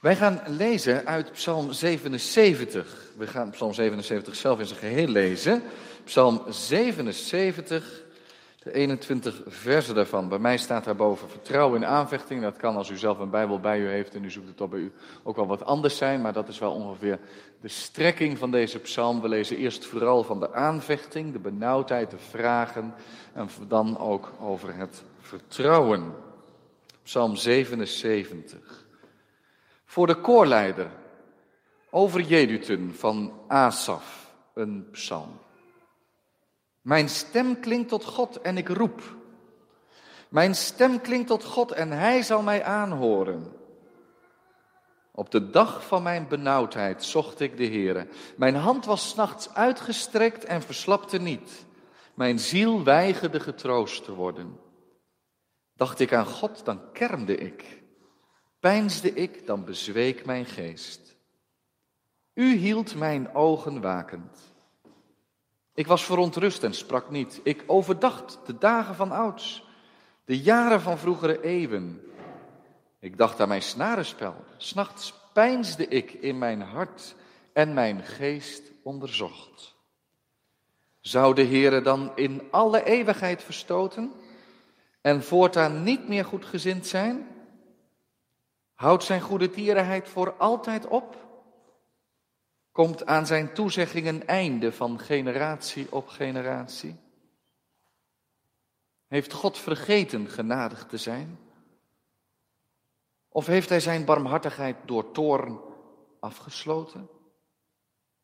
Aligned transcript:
Wij 0.00 0.16
gaan 0.16 0.40
lezen 0.46 1.06
uit 1.06 1.32
Psalm 1.32 1.72
77. 1.72 3.10
We 3.16 3.26
gaan 3.26 3.50
Psalm 3.50 3.72
77 3.72 4.36
zelf 4.36 4.58
in 4.58 4.66
zijn 4.66 4.78
geheel 4.78 5.06
lezen. 5.06 5.62
Psalm 6.04 6.42
77, 6.48 8.02
de 8.62 8.72
21 8.72 9.40
versen 9.46 9.94
daarvan. 9.94 10.28
Bij 10.28 10.38
mij 10.38 10.56
staat 10.56 10.84
daarboven 10.84 11.28
vertrouwen 11.28 11.82
in 11.82 11.88
aanvechting. 11.88 12.42
Dat 12.42 12.56
kan 12.56 12.76
als 12.76 12.90
u 12.90 12.96
zelf 12.96 13.18
een 13.18 13.30
Bijbel 13.30 13.60
bij 13.60 13.80
u 13.80 13.88
heeft 13.88 14.14
en 14.14 14.24
u 14.24 14.30
zoekt 14.30 14.48
het 14.48 14.60
op 14.60 14.70
bij 14.70 14.80
u 14.80 14.92
ook 15.22 15.36
wel 15.36 15.46
wat 15.46 15.64
anders 15.64 15.96
zijn. 15.96 16.20
Maar 16.20 16.32
dat 16.32 16.48
is 16.48 16.58
wel 16.58 16.72
ongeveer 16.72 17.18
de 17.60 17.68
strekking 17.68 18.38
van 18.38 18.50
deze 18.50 18.78
psalm. 18.78 19.20
We 19.20 19.28
lezen 19.28 19.56
eerst 19.56 19.86
vooral 19.86 20.24
van 20.24 20.40
de 20.40 20.54
aanvechting, 20.54 21.32
de 21.32 21.38
benauwdheid, 21.38 22.10
de 22.10 22.18
vragen. 22.18 22.94
En 23.32 23.48
dan 23.68 23.98
ook 23.98 24.32
over 24.40 24.74
het 24.74 25.02
vertrouwen. 25.20 26.14
Psalm 27.02 27.36
77. 27.36 28.86
Voor 29.88 30.06
de 30.06 30.20
koorleider 30.20 30.90
over 31.90 32.20
Jedutun 32.20 32.94
van 32.94 33.40
Asaf, 33.46 34.34
een 34.54 34.90
psalm. 34.90 35.38
Mijn 36.80 37.08
stem 37.08 37.60
klinkt 37.60 37.88
tot 37.88 38.04
God 38.04 38.40
en 38.40 38.56
ik 38.56 38.68
roep. 38.68 39.16
Mijn 40.28 40.54
stem 40.54 41.00
klinkt 41.00 41.26
tot 41.26 41.44
God 41.44 41.72
en 41.72 41.90
hij 41.90 42.22
zal 42.22 42.42
mij 42.42 42.64
aanhoren. 42.64 43.52
Op 45.12 45.30
de 45.30 45.50
dag 45.50 45.86
van 45.86 46.02
mijn 46.02 46.28
benauwdheid 46.28 47.04
zocht 47.04 47.40
ik 47.40 47.56
de 47.56 47.66
Heere. 47.66 48.08
Mijn 48.36 48.54
hand 48.54 48.84
was 48.84 49.14
nachts 49.14 49.54
uitgestrekt 49.54 50.44
en 50.44 50.62
verslapte 50.62 51.18
niet. 51.18 51.66
Mijn 52.14 52.38
ziel 52.38 52.84
weigerde 52.84 53.40
getroost 53.40 54.04
te 54.04 54.14
worden. 54.14 54.60
Dacht 55.76 56.00
ik 56.00 56.12
aan 56.12 56.26
God, 56.26 56.64
dan 56.64 56.92
kermde 56.92 57.36
ik. 57.36 57.77
Peinsde 58.60 59.12
ik, 59.12 59.46
dan 59.46 59.64
bezweek 59.64 60.24
mijn 60.24 60.46
geest. 60.46 61.16
U 62.34 62.54
hield 62.54 62.94
mijn 62.94 63.34
ogen 63.34 63.80
wakend. 63.80 64.38
Ik 65.74 65.86
was 65.86 66.04
verontrust 66.04 66.62
en 66.62 66.74
sprak 66.74 67.10
niet. 67.10 67.40
Ik 67.42 67.64
overdacht 67.66 68.38
de 68.46 68.58
dagen 68.58 68.94
van 68.94 69.10
ouds, 69.10 69.64
de 70.24 70.38
jaren 70.38 70.80
van 70.80 70.98
vroegere 70.98 71.42
eeuwen. 71.42 72.00
Ik 73.00 73.18
dacht 73.18 73.40
aan 73.40 73.48
mijn 73.48 73.62
snarenspel. 73.62 74.34
S'nachts 74.56 75.14
peinsde 75.32 75.88
ik 75.88 76.12
in 76.12 76.38
mijn 76.38 76.60
hart 76.60 77.14
en 77.52 77.74
mijn 77.74 78.02
geest 78.02 78.62
onderzocht. 78.82 79.76
Zou 81.00 81.34
de 81.34 81.44
Heere 81.44 81.80
dan 81.80 82.12
in 82.14 82.42
alle 82.50 82.84
eeuwigheid 82.84 83.42
verstoten 83.42 84.12
en 85.00 85.22
voortaan 85.22 85.82
niet 85.82 86.08
meer 86.08 86.24
goedgezind 86.24 86.86
zijn? 86.86 87.37
Houdt 88.78 89.04
zijn 89.04 89.20
goede 89.20 89.50
tierenheid 89.50 90.08
voor 90.08 90.32
altijd 90.32 90.86
op? 90.86 91.26
Komt 92.72 93.06
aan 93.06 93.26
zijn 93.26 93.54
toezegging 93.54 94.06
een 94.06 94.26
einde 94.26 94.72
van 94.72 94.98
generatie 94.98 95.92
op 95.92 96.08
generatie? 96.08 96.96
Heeft 99.06 99.32
God 99.32 99.58
vergeten 99.58 100.28
genadig 100.28 100.86
te 100.86 100.96
zijn? 100.96 101.38
Of 103.28 103.46
heeft 103.46 103.68
hij 103.68 103.80
zijn 103.80 104.04
barmhartigheid 104.04 104.76
door 104.84 105.10
toorn 105.10 105.60
afgesloten? 106.20 107.08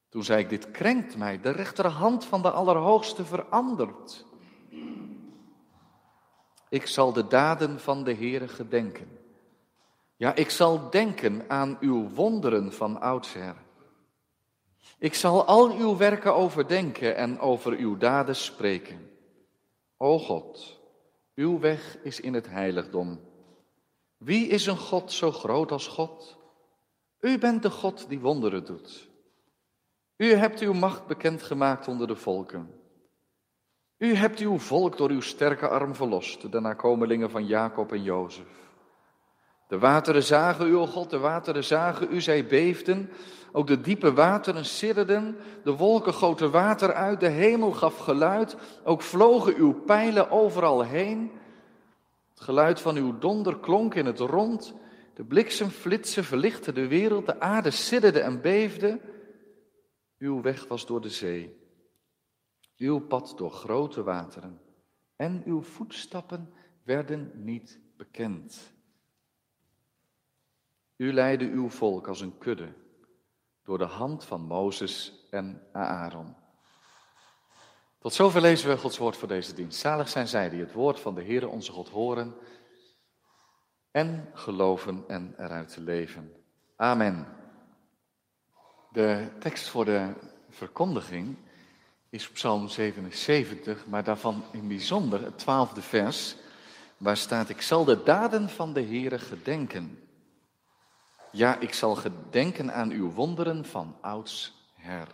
Toen 0.08 0.24
zei 0.24 0.42
ik, 0.42 0.48
dit 0.48 0.70
krenkt 0.70 1.16
mij, 1.16 1.40
de 1.40 1.50
rechterhand 1.50 2.24
van 2.24 2.42
de 2.42 2.50
Allerhoogste 2.50 3.24
verandert. 3.24 4.24
Ik 6.68 6.86
zal 6.86 7.12
de 7.12 7.26
daden 7.26 7.80
van 7.80 8.04
de 8.04 8.14
Heere 8.14 8.48
gedenken. 8.48 9.23
Ja, 10.16 10.34
ik 10.34 10.50
zal 10.50 10.90
denken 10.90 11.50
aan 11.50 11.76
uw 11.80 12.08
wonderen 12.08 12.72
van 12.72 13.00
oudsher. 13.00 13.54
Ik 14.98 15.14
zal 15.14 15.44
al 15.44 15.76
uw 15.76 15.96
werken 15.96 16.34
overdenken 16.34 17.16
en 17.16 17.38
over 17.38 17.72
uw 17.72 17.96
daden 17.96 18.36
spreken. 18.36 19.10
O 19.96 20.18
God, 20.18 20.80
uw 21.34 21.58
weg 21.58 21.98
is 22.02 22.20
in 22.20 22.34
het 22.34 22.48
heiligdom. 22.48 23.20
Wie 24.16 24.46
is 24.46 24.66
een 24.66 24.76
God 24.76 25.12
zo 25.12 25.32
groot 25.32 25.72
als 25.72 25.86
God? 25.86 26.38
U 27.20 27.38
bent 27.38 27.62
de 27.62 27.70
God 27.70 28.08
die 28.08 28.20
wonderen 28.20 28.64
doet. 28.64 29.08
U 30.16 30.32
hebt 30.32 30.60
uw 30.60 30.72
macht 30.72 31.06
bekendgemaakt 31.06 31.88
onder 31.88 32.06
de 32.06 32.16
volken. 32.16 32.80
U 33.98 34.14
hebt 34.14 34.38
uw 34.38 34.58
volk 34.58 34.96
door 34.96 35.10
uw 35.10 35.20
sterke 35.20 35.68
arm 35.68 35.94
verlost, 35.94 36.52
de 36.52 36.60
nakomelingen 36.60 37.30
van 37.30 37.46
Jacob 37.46 37.92
en 37.92 38.02
Jozef. 38.02 38.64
De 39.68 39.78
wateren 39.78 40.22
zagen 40.22 40.68
u, 40.68 40.74
God, 40.74 41.10
de 41.10 41.18
wateren 41.18 41.64
zagen 41.64 42.12
u, 42.12 42.20
zij 42.20 42.46
beefden. 42.46 43.10
Ook 43.52 43.66
de 43.66 43.80
diepe 43.80 44.12
wateren 44.12 44.64
sidderden, 44.64 45.36
de 45.64 45.76
wolken 45.76 46.14
goten 46.14 46.50
water 46.50 46.92
uit, 46.92 47.20
de 47.20 47.28
hemel 47.28 47.72
gaf 47.72 47.98
geluid. 47.98 48.56
Ook 48.84 49.02
vlogen 49.02 49.54
uw 49.56 49.72
pijlen 49.72 50.30
overal 50.30 50.82
heen. 50.82 51.30
Het 52.30 52.40
geluid 52.40 52.80
van 52.80 52.96
uw 52.96 53.18
donder 53.18 53.58
klonk 53.58 53.94
in 53.94 54.06
het 54.06 54.18
rond. 54.18 54.74
De 55.14 55.24
bliksemflitsen 55.24 56.24
verlichtten 56.24 56.74
de 56.74 56.86
wereld, 56.86 57.26
de 57.26 57.40
aarde 57.40 57.70
sidderde 57.70 58.20
en 58.20 58.40
beefde. 58.40 59.00
Uw 60.18 60.42
weg 60.42 60.66
was 60.66 60.86
door 60.86 61.00
de 61.00 61.10
zee, 61.10 61.56
uw 62.76 62.98
pad 62.98 63.34
door 63.36 63.50
grote 63.50 64.02
wateren. 64.02 64.60
En 65.16 65.42
uw 65.44 65.62
voetstappen 65.62 66.52
werden 66.84 67.30
niet 67.34 67.80
bekend. 67.96 68.73
U 70.96 71.12
leidde 71.12 71.44
uw 71.44 71.70
volk 71.70 72.08
als 72.08 72.20
een 72.20 72.38
kudde 72.38 72.72
door 73.64 73.78
de 73.78 73.84
hand 73.84 74.24
van 74.24 74.40
Mozes 74.40 75.26
en 75.30 75.62
Aaron. 75.72 76.34
Tot 77.98 78.12
zover 78.12 78.40
lezen 78.40 78.68
we 78.68 78.76
Gods 78.76 78.98
woord 78.98 79.16
voor 79.16 79.28
deze 79.28 79.54
dienst. 79.54 79.78
Zalig 79.78 80.08
zijn 80.08 80.28
zij 80.28 80.48
die 80.50 80.60
het 80.60 80.72
woord 80.72 81.00
van 81.00 81.14
de 81.14 81.24
Heere 81.24 81.48
onze 81.48 81.72
God 81.72 81.88
horen 81.88 82.34
en 83.90 84.30
geloven 84.34 85.04
en 85.08 85.34
eruit 85.38 85.76
leven. 85.76 86.32
Amen. 86.76 87.26
De 88.92 89.28
tekst 89.38 89.68
voor 89.68 89.84
de 89.84 90.12
verkondiging 90.50 91.36
is 92.10 92.30
Psalm 92.30 92.68
77, 92.68 93.86
maar 93.86 94.04
daarvan 94.04 94.44
in 94.52 94.68
bijzonder 94.68 95.24
het 95.24 95.38
twaalfde 95.38 95.82
vers, 95.82 96.36
waar 96.96 97.16
staat: 97.16 97.48
Ik 97.48 97.60
zal 97.60 97.84
de 97.84 98.02
daden 98.02 98.48
van 98.48 98.72
de 98.72 98.82
Heere 98.82 99.18
gedenken. 99.18 100.03
Ja, 101.34 101.58
ik 101.58 101.74
zal 101.74 101.94
gedenken 101.94 102.74
aan 102.74 102.90
uw 102.90 103.10
wonderen 103.10 103.64
van 103.64 103.96
ouds 104.00 104.54
her. 104.74 105.08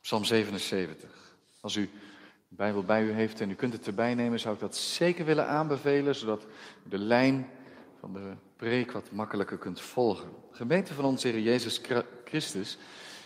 Psalm 0.00 0.24
77. 0.24 1.36
Als 1.60 1.76
u 1.76 1.90
de 2.48 2.54
Bijbel 2.54 2.82
bij 2.82 3.02
u 3.02 3.12
heeft 3.12 3.40
en 3.40 3.50
u 3.50 3.54
kunt 3.54 3.72
het 3.72 3.86
erbij 3.86 4.14
nemen, 4.14 4.40
zou 4.40 4.54
ik 4.54 4.60
dat 4.60 4.76
zeker 4.76 5.24
willen 5.24 5.48
aanbevelen, 5.48 6.14
zodat 6.14 6.44
u 6.44 6.88
de 6.88 6.98
lijn 6.98 7.50
van 8.00 8.12
de 8.12 8.34
preek 8.56 8.92
wat 8.92 9.10
makkelijker 9.10 9.58
kunt 9.58 9.80
volgen. 9.80 10.30
Gemeente 10.50 10.94
van 10.94 11.04
onze 11.04 11.28
Heer 11.28 11.40
Jezus 11.40 11.80
Christus, 12.24 12.78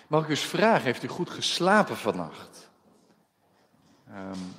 mag 0.06 0.22
ik 0.22 0.28
u 0.28 0.30
eens 0.30 0.44
vragen, 0.44 0.84
heeft 0.84 1.02
u 1.02 1.08
goed 1.08 1.30
geslapen 1.30 1.96
vannacht? 1.96 2.70
Um, 4.08 4.54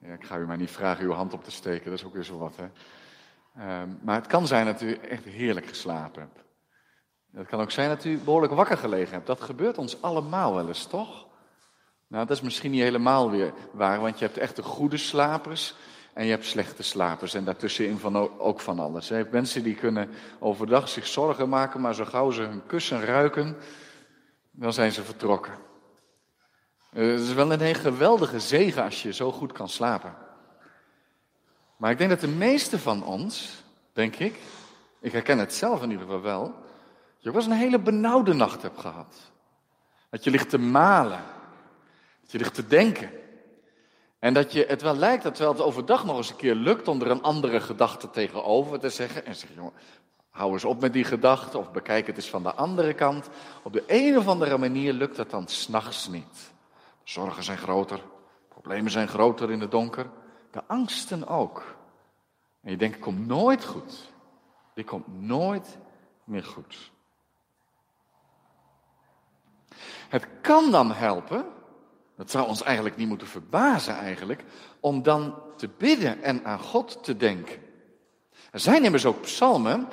ja, 0.00 0.14
ik 0.14 0.24
ga 0.24 0.38
u 0.38 0.46
maar 0.46 0.56
niet 0.56 0.70
vragen 0.70 1.04
uw 1.04 1.12
hand 1.12 1.32
op 1.32 1.44
te 1.44 1.50
steken, 1.50 1.90
dat 1.90 1.98
is 1.98 2.04
ook 2.04 2.14
weer 2.14 2.24
zo 2.24 2.38
wat, 2.38 2.56
hè. 2.56 2.68
Ehm, 3.58 3.88
maar 4.02 4.14
het 4.14 4.26
kan 4.26 4.46
zijn 4.46 4.66
dat 4.66 4.80
u 4.80 4.92
echt 4.92 5.24
heerlijk 5.24 5.66
geslapen 5.66 6.20
hebt. 6.20 6.44
Het 7.32 7.46
kan 7.46 7.60
ook 7.60 7.70
zijn 7.70 7.88
dat 7.88 8.04
u 8.04 8.18
behoorlijk 8.18 8.52
wakker 8.52 8.76
gelegen 8.76 9.12
hebt. 9.12 9.26
Dat 9.26 9.40
gebeurt 9.40 9.78
ons 9.78 10.02
allemaal 10.02 10.54
wel 10.54 10.68
eens, 10.68 10.86
toch? 10.86 11.26
Nou, 12.06 12.26
dat 12.26 12.36
is 12.36 12.42
misschien 12.42 12.70
niet 12.70 12.82
helemaal 12.82 13.30
weer 13.30 13.52
waar, 13.72 14.00
want 14.00 14.18
je 14.18 14.24
hebt 14.24 14.38
echt 14.38 14.56
de 14.56 14.62
goede 14.62 14.96
slapers 14.96 15.74
en 16.12 16.24
je 16.24 16.30
hebt 16.30 16.44
slechte 16.44 16.82
slapers. 16.82 17.34
En 17.34 17.44
daartussenin 17.44 17.98
van, 17.98 18.38
ook 18.38 18.60
van 18.60 18.78
alles. 18.78 19.12
Mensen 19.30 19.62
die 19.62 19.74
kunnen 19.74 20.10
overdag 20.38 20.88
zich 20.88 21.06
zorgen 21.06 21.48
maken, 21.48 21.80
maar 21.80 21.94
zo 21.94 22.04
gauw 22.04 22.30
ze 22.30 22.42
hun 22.42 22.66
kussen 22.66 23.04
ruiken, 23.04 23.56
dan 24.50 24.72
zijn 24.72 24.92
ze 24.92 25.02
vertrokken. 25.02 25.52
Uh, 26.92 27.12
het 27.12 27.20
is 27.20 27.32
wel 27.32 27.52
een 27.52 27.74
geweldige 27.74 28.40
zegen 28.40 28.82
als 28.82 29.02
je 29.02 29.12
zo 29.12 29.32
goed 29.32 29.52
kan 29.52 29.68
slapen. 29.68 30.27
Maar 31.78 31.90
ik 31.90 31.98
denk 31.98 32.10
dat 32.10 32.20
de 32.20 32.28
meeste 32.28 32.78
van 32.78 33.04
ons, 33.04 33.62
denk 33.92 34.16
ik, 34.16 34.38
ik 35.00 35.12
herken 35.12 35.38
het 35.38 35.54
zelf 35.54 35.82
in 35.82 35.90
ieder 35.90 36.04
geval 36.04 36.20
wel, 36.20 36.54
je 37.18 37.30
was 37.30 37.46
een 37.46 37.52
hele 37.52 37.78
benauwde 37.78 38.34
nacht 38.34 38.62
hebt 38.62 38.80
gehad. 38.80 39.14
Dat 40.10 40.24
je 40.24 40.30
ligt 40.30 40.50
te 40.50 40.58
malen, 40.58 41.22
dat 42.20 42.32
je 42.32 42.38
ligt 42.38 42.54
te 42.54 42.66
denken. 42.66 43.10
En 44.18 44.34
dat 44.34 44.52
je 44.52 44.64
het 44.68 44.82
wel 44.82 44.96
lijkt 44.96 45.22
dat 45.22 45.34
terwijl 45.34 45.56
het 45.56 45.66
overdag 45.66 46.04
nog 46.04 46.16
eens 46.16 46.30
een 46.30 46.36
keer 46.36 46.54
lukt 46.54 46.88
om 46.88 47.00
er 47.00 47.10
een 47.10 47.22
andere 47.22 47.60
gedachte 47.60 48.10
tegenover 48.10 48.78
te 48.78 48.88
zeggen. 48.88 49.26
En 49.26 49.34
zeg, 49.34 49.50
jongen, 49.54 49.72
hou 50.30 50.52
eens 50.52 50.64
op 50.64 50.80
met 50.80 50.92
die 50.92 51.04
gedachte 51.04 51.58
of 51.58 51.70
bekijk 51.70 52.06
het 52.06 52.16
eens 52.16 52.28
van 52.28 52.42
de 52.42 52.54
andere 52.54 52.94
kant. 52.94 53.28
Op 53.62 53.72
de 53.72 53.84
een 53.86 54.18
of 54.18 54.28
andere 54.28 54.58
manier 54.58 54.92
lukt 54.92 55.16
dat 55.16 55.30
dan 55.30 55.48
s'nachts 55.48 56.08
niet. 56.08 56.52
Zorgen 57.04 57.42
zijn 57.42 57.58
groter, 57.58 58.02
problemen 58.48 58.90
zijn 58.90 59.08
groter 59.08 59.50
in 59.50 59.60
het 59.60 59.70
donker. 59.70 60.06
Angsten 60.66 61.26
ook. 61.26 61.76
En 62.60 62.70
je 62.70 62.76
denkt, 62.76 62.94
het 62.94 63.04
komt 63.04 63.26
nooit 63.26 63.64
goed. 63.64 64.12
Dit 64.74 64.86
komt 64.86 65.20
nooit 65.20 65.78
meer 66.24 66.44
goed. 66.44 66.90
Het 70.08 70.26
kan 70.40 70.70
dan 70.70 70.92
helpen, 70.92 71.44
dat 72.16 72.30
zou 72.30 72.48
ons 72.48 72.62
eigenlijk 72.62 72.96
niet 72.96 73.08
moeten 73.08 73.26
verbazen 73.26 73.94
eigenlijk, 73.94 74.44
om 74.80 75.02
dan 75.02 75.34
te 75.56 75.68
bidden 75.68 76.22
en 76.22 76.44
aan 76.44 76.60
God 76.60 77.04
te 77.04 77.16
denken. 77.16 77.62
Er 78.50 78.60
zijn 78.60 78.84
immers 78.84 79.06
ook 79.06 79.20
psalmen 79.20 79.88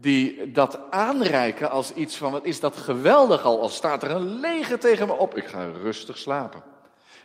die 0.00 0.52
dat 0.52 0.90
aanreiken 0.90 1.70
als 1.70 1.94
iets 1.94 2.16
van, 2.16 2.32
wat 2.32 2.44
is 2.44 2.60
dat 2.60 2.76
geweldig 2.76 3.44
al, 3.44 3.60
als 3.60 3.74
staat 3.74 4.02
er 4.02 4.10
een 4.10 4.40
leger 4.40 4.78
tegen 4.78 5.06
me 5.06 5.12
op. 5.12 5.36
Ik 5.36 5.46
ga 5.46 5.64
rustig 5.64 6.18
slapen. 6.18 6.62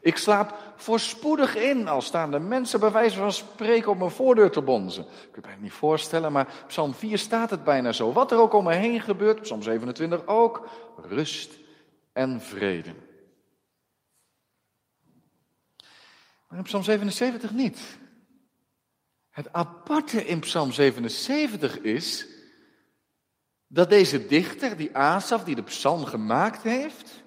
Ik 0.01 0.17
slaap 0.17 0.73
voorspoedig 0.75 1.55
in, 1.55 1.87
als 1.87 2.05
staan 2.05 2.31
de 2.31 2.39
mensen 2.39 2.79
bij 2.79 2.91
wijze 2.91 3.17
van 3.17 3.31
spreken 3.31 3.91
op 3.91 3.97
mijn 3.97 4.11
voordeur 4.11 4.51
te 4.51 4.61
bonzen. 4.61 5.05
Ik 5.33 5.41
kan 5.41 5.51
het 5.51 5.61
niet 5.61 5.71
voorstellen, 5.71 6.31
maar 6.31 6.63
Psalm 6.67 6.93
4 6.93 7.17
staat 7.17 7.49
het 7.49 7.63
bijna 7.63 7.91
zo. 7.91 8.13
Wat 8.13 8.31
er 8.31 8.39
ook 8.39 8.53
om 8.53 8.63
me 8.63 8.73
heen 8.73 9.01
gebeurt, 9.01 9.41
Psalm 9.41 9.61
27 9.61 10.25
ook, 10.27 10.69
rust 10.97 11.53
en 12.13 12.41
vrede. 12.41 12.93
Maar 16.47 16.57
in 16.57 16.63
Psalm 16.63 16.83
77 16.83 17.51
niet. 17.51 17.99
Het 19.29 19.53
aparte 19.53 20.25
in 20.25 20.39
Psalm 20.39 20.71
77 20.71 21.79
is 21.79 22.27
dat 23.67 23.89
deze 23.89 24.27
dichter, 24.27 24.77
die 24.77 24.97
Asaf, 24.97 25.43
die 25.43 25.55
de 25.55 25.63
psalm 25.63 26.05
gemaakt 26.05 26.63
heeft, 26.63 27.20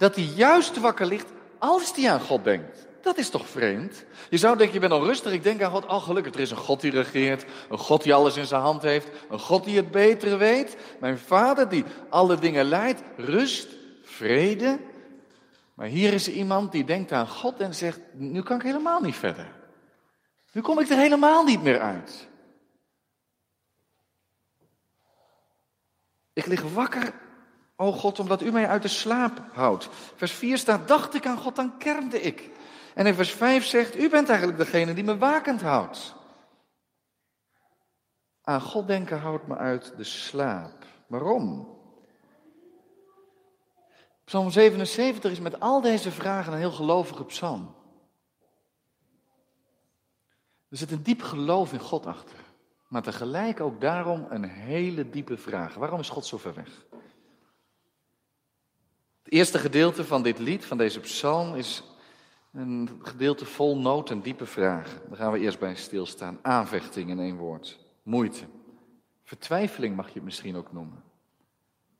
dat 0.00 0.14
hij 0.14 0.24
juist 0.24 0.76
wakker 0.76 1.06
ligt 1.06 1.28
als 1.58 1.96
hij 1.96 2.10
aan 2.10 2.20
God 2.20 2.44
denkt. 2.44 2.88
Dat 3.02 3.18
is 3.18 3.30
toch 3.30 3.48
vreemd? 3.48 4.04
Je 4.30 4.36
zou 4.36 4.56
denken, 4.56 4.74
je 4.74 4.80
bent 4.80 4.92
al 4.92 5.04
rustig, 5.04 5.32
ik 5.32 5.42
denk 5.42 5.62
aan 5.62 5.70
God. 5.70 5.86
Oh, 5.86 6.02
gelukkig, 6.02 6.34
er 6.34 6.40
is 6.40 6.50
een 6.50 6.56
God 6.56 6.80
die 6.80 6.90
regeert, 6.90 7.44
een 7.68 7.78
God 7.78 8.02
die 8.02 8.14
alles 8.14 8.36
in 8.36 8.46
zijn 8.46 8.60
hand 8.60 8.82
heeft, 8.82 9.08
een 9.30 9.38
God 9.38 9.64
die 9.64 9.76
het 9.76 9.90
betere 9.90 10.36
weet. 10.36 10.76
Mijn 11.00 11.18
vader 11.18 11.68
die 11.68 11.84
alle 12.08 12.38
dingen 12.38 12.64
leidt, 12.64 13.02
rust, 13.16 13.68
vrede. 14.02 14.78
Maar 15.74 15.86
hier 15.86 16.12
is 16.12 16.28
iemand 16.28 16.72
die 16.72 16.84
denkt 16.84 17.12
aan 17.12 17.28
God 17.28 17.60
en 17.60 17.74
zegt, 17.74 18.00
nu 18.12 18.42
kan 18.42 18.56
ik 18.56 18.62
helemaal 18.62 19.00
niet 19.00 19.16
verder. 19.16 19.52
Nu 20.52 20.60
kom 20.60 20.78
ik 20.78 20.88
er 20.88 20.96
helemaal 20.96 21.44
niet 21.44 21.62
meer 21.62 21.80
uit. 21.80 22.28
Ik 26.32 26.46
lig 26.46 26.62
wakker, 26.62 27.12
o 27.80 27.92
God, 27.92 28.18
omdat 28.18 28.42
u 28.42 28.50
mij 28.52 28.68
uit 28.68 28.82
de 28.82 28.88
slaap 28.88 29.42
houdt. 29.52 29.88
Vers 30.16 30.32
4 30.32 30.58
staat, 30.58 30.88
dacht 30.88 31.14
ik 31.14 31.26
aan 31.26 31.38
God, 31.38 31.56
dan 31.56 31.78
kernde 31.78 32.20
ik. 32.20 32.50
En 32.94 33.06
in 33.06 33.14
vers 33.14 33.30
5 33.32 33.64
zegt, 33.64 33.96
u 33.96 34.08
bent 34.08 34.28
eigenlijk 34.28 34.58
degene 34.58 34.94
die 34.94 35.04
me 35.04 35.18
wakend 35.18 35.60
houdt. 35.60 36.14
Aan 38.42 38.60
God 38.60 38.86
denken 38.86 39.20
houdt 39.20 39.46
me 39.46 39.56
uit 39.56 39.92
de 39.96 40.04
slaap. 40.04 40.86
Waarom? 41.06 41.78
Psalm 44.24 44.50
77 44.50 45.30
is 45.30 45.40
met 45.40 45.60
al 45.60 45.80
deze 45.80 46.10
vragen 46.10 46.52
een 46.52 46.58
heel 46.58 46.72
gelovige 46.72 47.24
psalm. 47.24 47.74
Er 50.68 50.76
zit 50.76 50.90
een 50.90 51.02
diep 51.02 51.22
geloof 51.22 51.72
in 51.72 51.80
God 51.80 52.06
achter. 52.06 52.38
Maar 52.88 53.02
tegelijk 53.02 53.60
ook 53.60 53.80
daarom 53.80 54.26
een 54.28 54.44
hele 54.44 55.10
diepe 55.10 55.36
vraag. 55.36 55.74
Waarom 55.74 56.00
is 56.00 56.08
God 56.08 56.26
zo 56.26 56.38
ver 56.38 56.54
weg? 56.54 56.88
Het 59.30 59.38
eerste 59.38 59.58
gedeelte 59.58 60.04
van 60.04 60.22
dit 60.22 60.38
lied, 60.38 60.64
van 60.64 60.78
deze 60.78 61.00
psalm, 61.00 61.54
is 61.54 61.82
een 62.52 63.00
gedeelte 63.02 63.44
vol 63.44 63.78
nood 63.78 64.10
en 64.10 64.20
diepe 64.20 64.46
vragen. 64.46 65.00
Daar 65.08 65.16
gaan 65.16 65.32
we 65.32 65.38
eerst 65.38 65.58
bij 65.58 65.74
stilstaan. 65.74 66.38
Aanvechting 66.42 67.10
in 67.10 67.20
één 67.20 67.36
woord. 67.36 67.78
Moeite. 68.02 68.44
Vertwijfeling 69.22 69.96
mag 69.96 70.06
je 70.06 70.14
het 70.14 70.22
misschien 70.22 70.56
ook 70.56 70.72
noemen. 70.72 71.02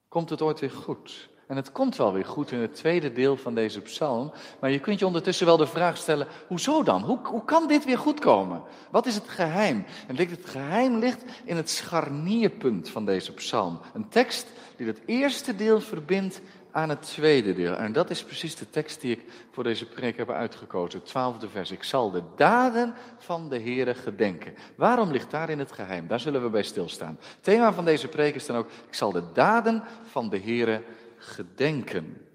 Komt 0.08 0.30
het 0.30 0.42
ooit 0.42 0.60
weer 0.60 0.70
goed? 0.70 1.28
En 1.46 1.56
het 1.56 1.72
komt 1.72 1.96
wel 1.96 2.12
weer 2.12 2.24
goed 2.24 2.50
in 2.50 2.58
het 2.58 2.74
tweede 2.74 3.12
deel 3.12 3.36
van 3.36 3.54
deze 3.54 3.80
psalm. 3.80 4.32
Maar 4.60 4.70
je 4.70 4.80
kunt 4.80 4.98
je 4.98 5.06
ondertussen 5.06 5.46
wel 5.46 5.56
de 5.56 5.66
vraag 5.66 5.96
stellen: 5.96 6.26
hoezo 6.48 6.82
dan? 6.82 7.02
Hoe, 7.02 7.18
hoe 7.22 7.44
kan 7.44 7.68
dit 7.68 7.84
weer 7.84 7.98
goed 7.98 8.20
komen? 8.20 8.62
Wat 8.90 9.06
is 9.06 9.14
het 9.14 9.28
geheim? 9.28 9.84
En 10.06 10.16
het 10.16 10.46
geheim 10.46 10.98
ligt 10.98 11.24
in 11.44 11.56
het 11.56 11.70
scharnierpunt 11.70 12.88
van 12.88 13.04
deze 13.04 13.32
psalm. 13.32 13.80
Een 13.92 14.08
tekst 14.08 14.46
die 14.76 14.86
het 14.86 15.00
eerste 15.06 15.56
deel 15.56 15.80
verbindt 15.80 16.40
aan 16.72 16.88
het 16.88 17.02
tweede 17.02 17.54
deel. 17.54 17.74
En 17.76 17.92
dat 17.92 18.10
is 18.10 18.24
precies 18.24 18.56
de 18.56 18.70
tekst 18.70 19.00
die 19.00 19.12
ik 19.12 19.24
voor 19.50 19.64
deze 19.64 19.86
preek 19.86 20.16
heb 20.16 20.30
uitgekozen. 20.30 20.98
Het 20.98 21.08
twaalfde 21.08 21.48
vers. 21.48 21.70
Ik 21.70 21.82
zal 21.82 22.10
de 22.10 22.22
daden 22.36 22.94
van 23.18 23.48
de 23.48 23.60
Heere 23.60 23.94
gedenken. 23.94 24.54
Waarom 24.74 25.10
ligt 25.10 25.30
daarin 25.30 25.58
het 25.58 25.72
geheim? 25.72 26.06
Daar 26.06 26.20
zullen 26.20 26.42
we 26.42 26.50
bij 26.50 26.62
stilstaan. 26.62 27.18
Het 27.20 27.42
thema 27.42 27.72
van 27.72 27.84
deze 27.84 28.08
preek 28.08 28.34
is 28.34 28.46
dan 28.46 28.56
ook: 28.56 28.70
ik 28.86 28.94
zal 28.94 29.12
de 29.12 29.32
daden 29.32 29.82
van 30.04 30.28
de 30.28 30.38
Heere 30.38 30.82
gedenken. 31.16 32.26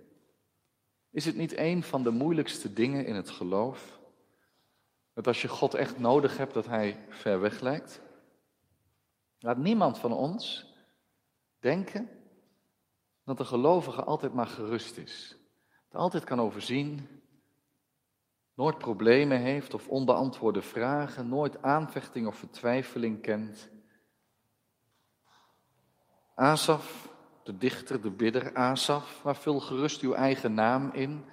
Is 1.12 1.26
het 1.26 1.36
niet 1.36 1.58
een 1.58 1.84
van 1.84 2.04
de 2.04 2.12
moeilijkste 2.12 2.74
dingen 2.74 3.06
in 3.06 3.16
het 3.16 3.30
geloof? 3.30 4.00
Dat 5.14 5.28
als 5.28 5.42
je 5.42 5.48
God 5.48 5.74
echt 5.74 6.00
nodig 6.00 6.38
hebt, 6.38 6.54
dat 6.54 6.66
Hij 6.66 6.98
ver 7.10 7.40
weg 7.40 7.60
lijkt? 7.60 8.02
Laat 9.40 9.58
niemand 9.58 10.00
van 10.00 10.12
ons 10.14 10.74
denken 11.60 12.10
dat 13.26 13.38
de 13.38 13.46
gelovige 13.46 14.04
altijd 14.04 14.34
maar 14.34 14.48
gerust 14.48 14.98
is. 14.98 15.38
Dat 15.90 16.02
altijd 16.02 16.24
kan 16.24 16.42
overzien, 16.42 17.22
nooit 18.54 18.78
problemen 18.78 19.40
heeft 19.40 19.74
of 19.74 19.88
onbeantwoorde 19.88 20.62
vragen, 20.62 21.30
nooit 21.30 21.62
aanvechting 21.62 22.28
of 22.28 22.36
vertwijfeling 22.36 23.22
kent. 23.22 23.70
Asaf 26.36 27.14
de 27.46 27.58
dichter, 27.58 28.02
de 28.02 28.10
bidder 28.10 28.56
Asaf, 28.56 29.24
maar 29.24 29.36
vul 29.36 29.60
gerust 29.60 30.02
uw 30.02 30.14
eigen 30.14 30.54
naam 30.54 30.90
in, 30.94 31.26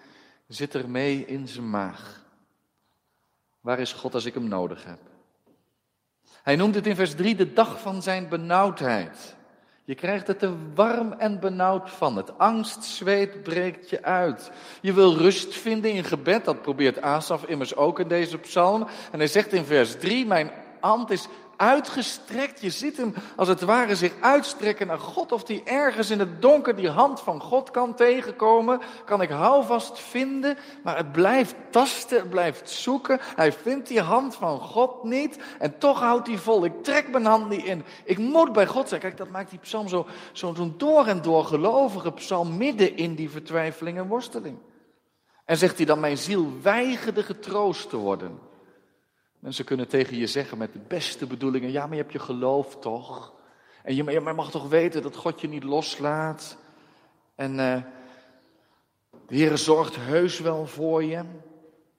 zit 0.47 0.75
er 0.75 0.91
mee 0.91 1.27
in 1.27 1.49
zijn 1.49 1.71
maag. 1.71 2.25
Waar 3.61 3.79
is 3.79 3.93
God 3.93 4.15
als 4.15 4.25
ik 4.25 4.35
hem 4.35 4.49
nodig 4.49 4.85
heb? 4.85 4.99
Hij 6.43 6.57
noemt 6.57 6.75
het 6.75 6.87
in 6.87 6.95
vers 6.95 7.15
3 7.15 7.35
de 7.35 7.53
dag 7.53 7.81
van 7.81 8.03
zijn 8.03 8.29
benauwdheid. 8.29 9.37
Je 9.85 9.95
krijgt 9.95 10.27
het 10.27 10.43
er 10.43 10.55
warm 10.75 11.13
en 11.13 11.41
benauwd 11.41 11.91
van. 11.91 12.17
Het 12.17 12.39
angstzweet 12.39 13.43
breekt 13.43 13.91
je 13.91 14.03
uit. 14.03 14.51
Je 14.81 14.93
wil 14.93 15.17
rust 15.17 15.55
vinden 15.55 15.93
in 15.93 16.05
gebed. 16.05 16.45
Dat 16.45 16.63
probeert 16.63 17.01
Asaf 17.01 17.45
immers 17.45 17.77
ook 17.77 18.01
in 18.01 18.09
deze 18.09 18.39
psalm. 18.39 18.87
En 19.13 19.19
hij 19.19 19.29
zegt 19.29 19.53
in 19.53 19.65
vers 19.65 19.97
3: 19.97 20.27
Mijn 20.27 20.51
hand 20.81 21.11
is 21.11 21.29
uitgestrekt. 21.63 22.61
Je 22.61 22.71
ziet 22.71 22.97
hem 22.97 23.15
als 23.37 23.49
het 23.49 23.61
ware 23.61 23.97
zich 23.97 24.13
uitstrekken 24.21 24.87
naar 24.87 24.99
God. 24.99 25.33
Of 25.33 25.45
die 25.45 25.63
ergens 25.65 26.11
in 26.11 26.19
het 26.19 26.43
donker 26.43 26.77
die 26.77 26.89
hand 26.89 27.21
van 27.21 27.41
God 27.41 27.71
kan 27.71 27.95
tegenkomen. 27.95 28.81
Kan 29.05 29.23
ik 29.23 29.31
houvast 29.31 29.99
vinden. 29.99 30.57
Maar 30.83 30.97
het 30.97 31.13
blijft 31.13 31.55
tasten, 31.71 32.19
het 32.19 32.31
blijft 32.31 32.71
zoeken. 32.71 33.19
Hij 33.37 33.53
vindt 33.53 33.89
die 33.89 34.01
hand 34.01 34.35
van 34.35 34.61
God 34.61 35.05
niet. 35.05 35.39
En 35.59 35.79
toch 35.79 36.01
houdt 36.01 36.27
hij 36.27 36.37
vol. 36.37 36.65
Ik 36.65 36.83
trek 36.83 37.09
mijn 37.11 37.25
hand 37.25 37.49
niet 37.49 37.65
in. 37.65 37.85
Ik 38.05 38.19
moet 38.19 38.53
bij 38.53 38.67
God 38.67 38.89
zijn. 38.89 39.01
Kijk, 39.01 39.17
dat 39.17 39.31
maakt 39.31 39.51
die 39.51 39.59
psalm 39.59 39.89
zo'n 39.89 40.07
zo, 40.33 40.55
zo 40.55 40.73
door 40.77 41.07
en 41.07 41.23
door 41.23 41.45
gelovige 41.45 42.13
psalm 42.13 42.57
midden 42.57 42.97
in 42.97 43.15
die 43.15 43.31
vertwijfeling 43.31 43.99
en 43.99 44.07
worsteling. 44.07 44.57
En 45.45 45.57
zegt 45.57 45.77
hij 45.77 45.87
dan, 45.87 46.01
mijn 46.01 46.19
ziel 46.19 46.53
weigerde 46.63 47.23
getroost 47.23 47.89
te 47.89 47.97
worden. 47.97 48.51
Mensen 49.43 49.65
kunnen 49.65 49.89
tegen 49.89 50.17
je 50.17 50.27
zeggen 50.27 50.59
met 50.59 50.73
de 50.73 50.79
beste 50.89 51.27
bedoelingen: 51.27 51.71
ja, 51.71 51.87
maar 51.87 51.97
je 51.97 52.03
hebt 52.03 52.13
je 52.13 52.19
geloof 52.19 52.79
toch? 52.79 53.35
En 53.83 53.95
je, 53.95 54.21
mag 54.21 54.51
toch 54.51 54.69
weten 54.69 55.03
dat 55.03 55.17
God 55.17 55.41
je 55.41 55.49
niet 55.49 55.63
loslaat. 55.63 56.57
En 57.35 57.51
uh, 57.51 57.83
de 59.27 59.37
Heer 59.37 59.59
zorgt 59.59 59.97
heus 59.97 60.41
wel 60.41 60.67
voor 60.67 61.05
je. 61.05 61.25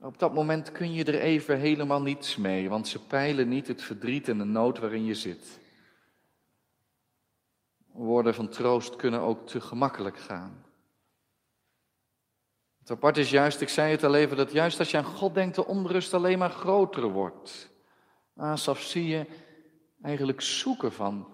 Op 0.01 0.19
dat 0.19 0.33
moment 0.33 0.71
kun 0.71 0.93
je 0.93 1.03
er 1.03 1.19
even 1.19 1.59
helemaal 1.59 2.01
niets 2.01 2.35
mee, 2.35 2.69
want 2.69 2.87
ze 2.87 3.05
peilen 3.05 3.49
niet 3.49 3.67
het 3.67 3.81
verdriet 3.81 4.29
en 4.29 4.37
de 4.37 4.43
nood 4.43 4.79
waarin 4.79 5.05
je 5.05 5.15
zit. 5.15 5.59
Woorden 7.91 8.33
van 8.33 8.49
troost 8.49 8.95
kunnen 8.95 9.19
ook 9.19 9.47
te 9.47 9.61
gemakkelijk 9.61 10.17
gaan. 10.17 10.62
Het 12.83 12.91
apart 12.91 13.17
is 13.17 13.29
juist, 13.29 13.61
ik 13.61 13.69
zei 13.69 13.91
het 13.91 14.03
al 14.03 14.15
even, 14.15 14.37
dat 14.37 14.51
juist 14.51 14.79
als 14.79 14.91
je 14.91 14.97
aan 14.97 15.03
God 15.03 15.33
denkt, 15.33 15.55
de 15.55 15.65
onrust 15.65 16.13
alleen 16.13 16.37
maar 16.37 16.49
groter 16.49 17.09
wordt. 17.09 17.69
Asaf 18.35 18.81
zie 18.81 19.07
je 19.07 19.25
eigenlijk 20.01 20.41
zoeken 20.41 20.91
van, 20.91 21.27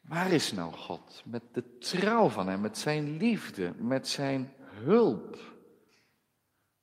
waar 0.00 0.32
is 0.32 0.52
nou 0.52 0.72
God? 0.72 1.22
Met 1.24 1.42
de 1.52 1.78
trouw 1.78 2.28
van 2.28 2.48
hem, 2.48 2.60
met 2.60 2.78
zijn 2.78 3.16
liefde, 3.16 3.74
met 3.76 4.08
zijn 4.08 4.52
hulp. 4.64 5.38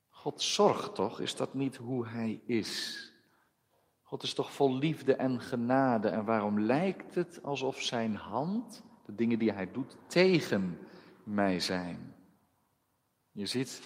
God 0.09 0.41
zorgt 0.41 0.95
toch, 0.95 1.19
is 1.19 1.35
dat 1.35 1.53
niet 1.53 1.75
hoe 1.75 2.07
hij 2.07 2.41
is? 2.45 3.05
God 4.01 4.23
is 4.23 4.33
toch 4.33 4.51
vol 4.51 4.77
liefde 4.77 5.15
en 5.15 5.41
genade. 5.41 6.07
En 6.09 6.25
waarom 6.25 6.59
lijkt 6.59 7.15
het 7.15 7.43
alsof 7.43 7.81
zijn 7.81 8.15
hand, 8.15 8.83
de 9.05 9.15
dingen 9.15 9.39
die 9.39 9.51
hij 9.51 9.71
doet, 9.71 9.97
tegen 10.07 10.79
mij 11.23 11.59
zijn? 11.59 12.10
Je 13.31 13.45
ziet 13.45 13.81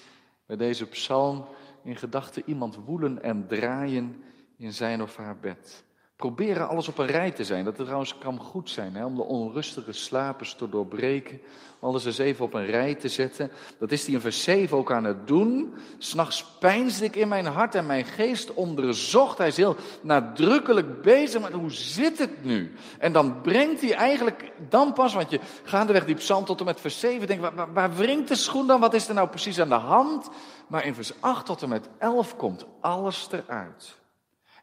bij 0.46 0.56
deze 0.56 0.86
psalm 0.86 1.46
in 1.84 1.96
gedachten 1.96 2.44
iemand 2.46 2.76
woelen 2.76 3.24
en 3.24 3.48
draaien 3.48 4.24
in 4.58 4.74
zijn 4.74 5.02
of 5.02 5.16
haar 5.16 5.40
bed. 5.40 5.84
Proberen 6.16 6.68
alles 6.68 6.88
op 6.88 6.98
een 6.98 7.06
rij 7.06 7.32
te 7.32 7.44
zijn. 7.44 7.66
Dat 7.66 7.76
trouwens 7.76 8.18
kan 8.18 8.40
goed 8.40 8.70
zijn, 8.70 8.96
hè, 8.96 9.06
om 9.06 9.16
de 9.16 9.24
onrustige 9.24 9.92
slapers 9.92 10.54
te 10.54 10.70
doorbreken. 10.70 11.42
Alles 11.80 12.06
eens 12.06 12.18
even 12.18 12.46
op 12.46 12.54
een 12.54 12.66
rij 12.66 12.96
te 12.96 13.08
zetten. 13.08 13.52
Dat 13.80 13.92
is 13.92 14.06
hij 14.06 14.14
in 14.14 14.22
vers 14.22 14.44
7 14.44 14.78
ook 14.78 14.92
aan 14.92 15.04
het 15.04 15.28
doen. 15.28 15.74
S'nachts 15.98 16.46
pijnsde 16.60 17.06
ik 17.06 17.16
in 17.16 17.28
mijn 17.28 17.46
hart 17.46 17.76
en 17.76 17.86
mijn 17.86 18.06
geest 18.06 18.54
onderzocht. 18.54 19.38
Hij 19.38 19.48
is 19.48 19.58
heel 19.58 19.76
nadrukkelijk 20.02 21.02
bezig 21.02 21.42
met 21.42 21.52
hoe 21.52 21.72
zit 21.72 22.18
het 22.18 22.44
nu? 22.44 22.74
En 23.00 23.14
dan 23.14 23.42
brengt 23.42 23.82
hij 23.82 23.94
eigenlijk, 23.94 24.52
dan 24.70 24.94
pas, 24.94 25.14
want 25.14 25.30
je 25.30 25.40
gaandeweg 25.64 26.06
die 26.06 26.16
psalm 26.16 26.46
tot 26.46 26.60
en 26.60 26.66
met 26.66 26.82
vers 26.82 27.00
7 27.00 27.28
denkt, 27.28 27.56
waar, 27.56 27.74
waar 27.74 27.96
wringt 27.96 28.28
de 28.28 28.36
schoen 28.36 28.68
dan? 28.68 28.80
Wat 28.80 28.94
is 28.94 29.08
er 29.08 29.14
nou 29.14 29.28
precies 29.28 29.60
aan 29.60 29.70
de 29.70 29.76
hand? 29.76 30.30
Maar 30.68 30.86
in 30.86 30.96
vers 30.96 31.14
8 31.20 31.46
tot 31.46 31.62
en 31.62 31.70
met 31.70 31.90
11 31.98 32.36
komt 32.36 32.66
alles 32.80 33.28
eruit. 33.32 34.04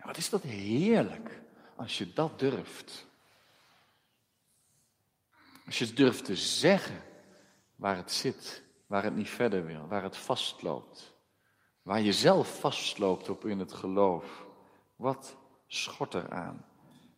Wat 0.04 0.16
is 0.16 0.30
dat 0.30 0.42
heerlijk 0.42 1.40
als 1.76 1.98
je 1.98 2.12
dat 2.12 2.38
durft. 2.38 3.06
Als 5.66 5.78
je 5.78 5.92
durft 5.92 6.24
te 6.24 6.36
zeggen 6.36 7.02
waar 7.76 7.96
het 7.96 8.12
zit, 8.12 8.62
waar 8.86 9.02
het 9.02 9.16
niet 9.16 9.28
verder 9.28 9.66
wil, 9.66 9.86
waar 9.86 10.02
het 10.02 10.16
vastloopt. 10.16 11.14
Waar 11.82 12.00
je 12.00 12.12
zelf 12.12 12.60
vastloopt 12.60 13.28
op 13.28 13.44
in 13.44 13.58
het 13.58 13.72
geloof. 13.72 14.46
Wat 14.96 15.36
schort 15.66 16.14
er 16.14 16.30
aan? 16.30 16.66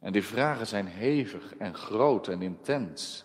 En 0.00 0.12
die 0.12 0.24
vragen 0.24 0.66
zijn 0.66 0.86
hevig 0.86 1.56
en 1.56 1.74
groot 1.74 2.28
en 2.28 2.42
intens. 2.42 3.24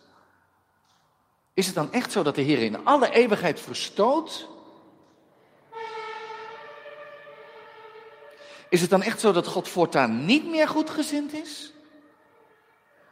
Is 1.54 1.66
het 1.66 1.76
dan 1.76 1.92
echt 1.92 2.12
zo 2.12 2.24
dat 2.24 2.36
de 2.36 2.42
Heer 2.42 2.62
in 2.62 2.86
alle 2.86 3.12
eeuwigheid 3.12 3.60
verstoot? 3.60 4.50
Is 8.70 8.82
het 8.82 8.90
dan 8.90 9.02
echt 9.02 9.20
zo 9.20 9.32
dat 9.32 9.48
God 9.48 9.70
voortaan 9.70 10.26
niet 10.26 10.50
meer 10.50 10.68
goedgezind 10.68 11.34
is? 11.34 11.74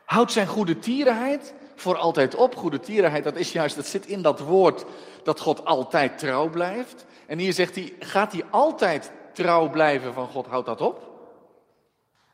Houdt 0.06 0.32
zijn 0.32 0.48
goede 0.48 0.80
tierenheid 0.80 1.54
voor 1.76 1.98
altijd 1.98 2.36
op? 2.36 2.56
Goede 2.56 2.80
tierenheid, 2.80 3.24
dat 3.24 3.36
is 3.36 3.52
juist, 3.52 3.76
dat 3.76 3.86
zit 3.86 4.06
in 4.06 4.22
dat 4.22 4.40
woord 4.40 4.86
dat 5.24 5.40
God 5.40 5.66
altijd 5.66 6.18
trouw 6.18 6.50
blijft. 6.50 7.06
En 7.26 7.38
hier 7.38 7.54
zegt 7.54 7.76
hij, 7.76 7.94
gaat 8.00 8.32
hij 8.32 8.44
altijd 8.50 9.12
trouw 9.34 9.70
blijven 9.70 10.14
van 10.14 10.28
God? 10.28 10.48
Houdt 10.48 10.66
dat 10.66 10.82
op? 10.82 11.08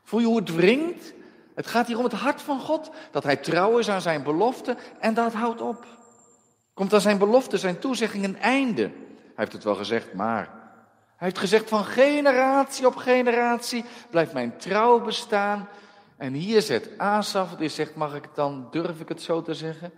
Voel 0.04 0.20
je 0.20 0.26
hoe 0.26 0.40
het 0.40 0.56
wringt? 0.56 1.14
Het 1.56 1.68
gaat 1.68 1.88
hier 1.88 1.98
om 1.98 2.04
het 2.04 2.14
hart 2.14 2.42
van 2.42 2.60
God, 2.60 2.90
dat 3.12 3.24
hij 3.24 3.36
trouw 3.36 3.78
is 3.78 3.90
aan 3.90 4.02
zijn 4.02 4.24
belofte 4.24 4.78
en 5.00 5.14
dat 5.14 5.34
houdt 5.34 5.62
op. 5.62 5.86
Komt 6.74 6.94
aan 6.94 7.02
zijn 7.02 7.18
belofte, 7.18 7.58
zijn 7.58 7.80
toezegging 7.80 8.24
een 8.24 8.40
einde? 8.40 8.82
Hij 8.82 8.92
heeft 9.36 9.54
het 9.54 9.64
wel 9.64 9.76
gezegd, 9.76 10.14
maar 10.14 10.63
hij 11.24 11.32
heeft 11.32 11.44
gezegd 11.44 11.70
van 11.70 11.86
generatie 11.86 12.88
op 12.88 12.96
generatie 12.96 13.86
blijft 14.10 14.34
mijn 14.34 14.58
trouw 14.58 15.02
bestaan. 15.02 15.68
En 16.18 16.34
hier 16.34 16.62
zet 16.62 16.98
Asaf, 16.98 17.56
die 17.56 17.70
zegt, 17.70 17.96
mag 17.96 18.16
ik 18.16 18.24
het 18.24 18.36
dan, 18.36 18.68
durf 18.72 19.00
ik 19.00 19.10
het 19.10 19.22
zo 19.22 19.42
te 19.42 19.54
zeggen? 19.54 19.94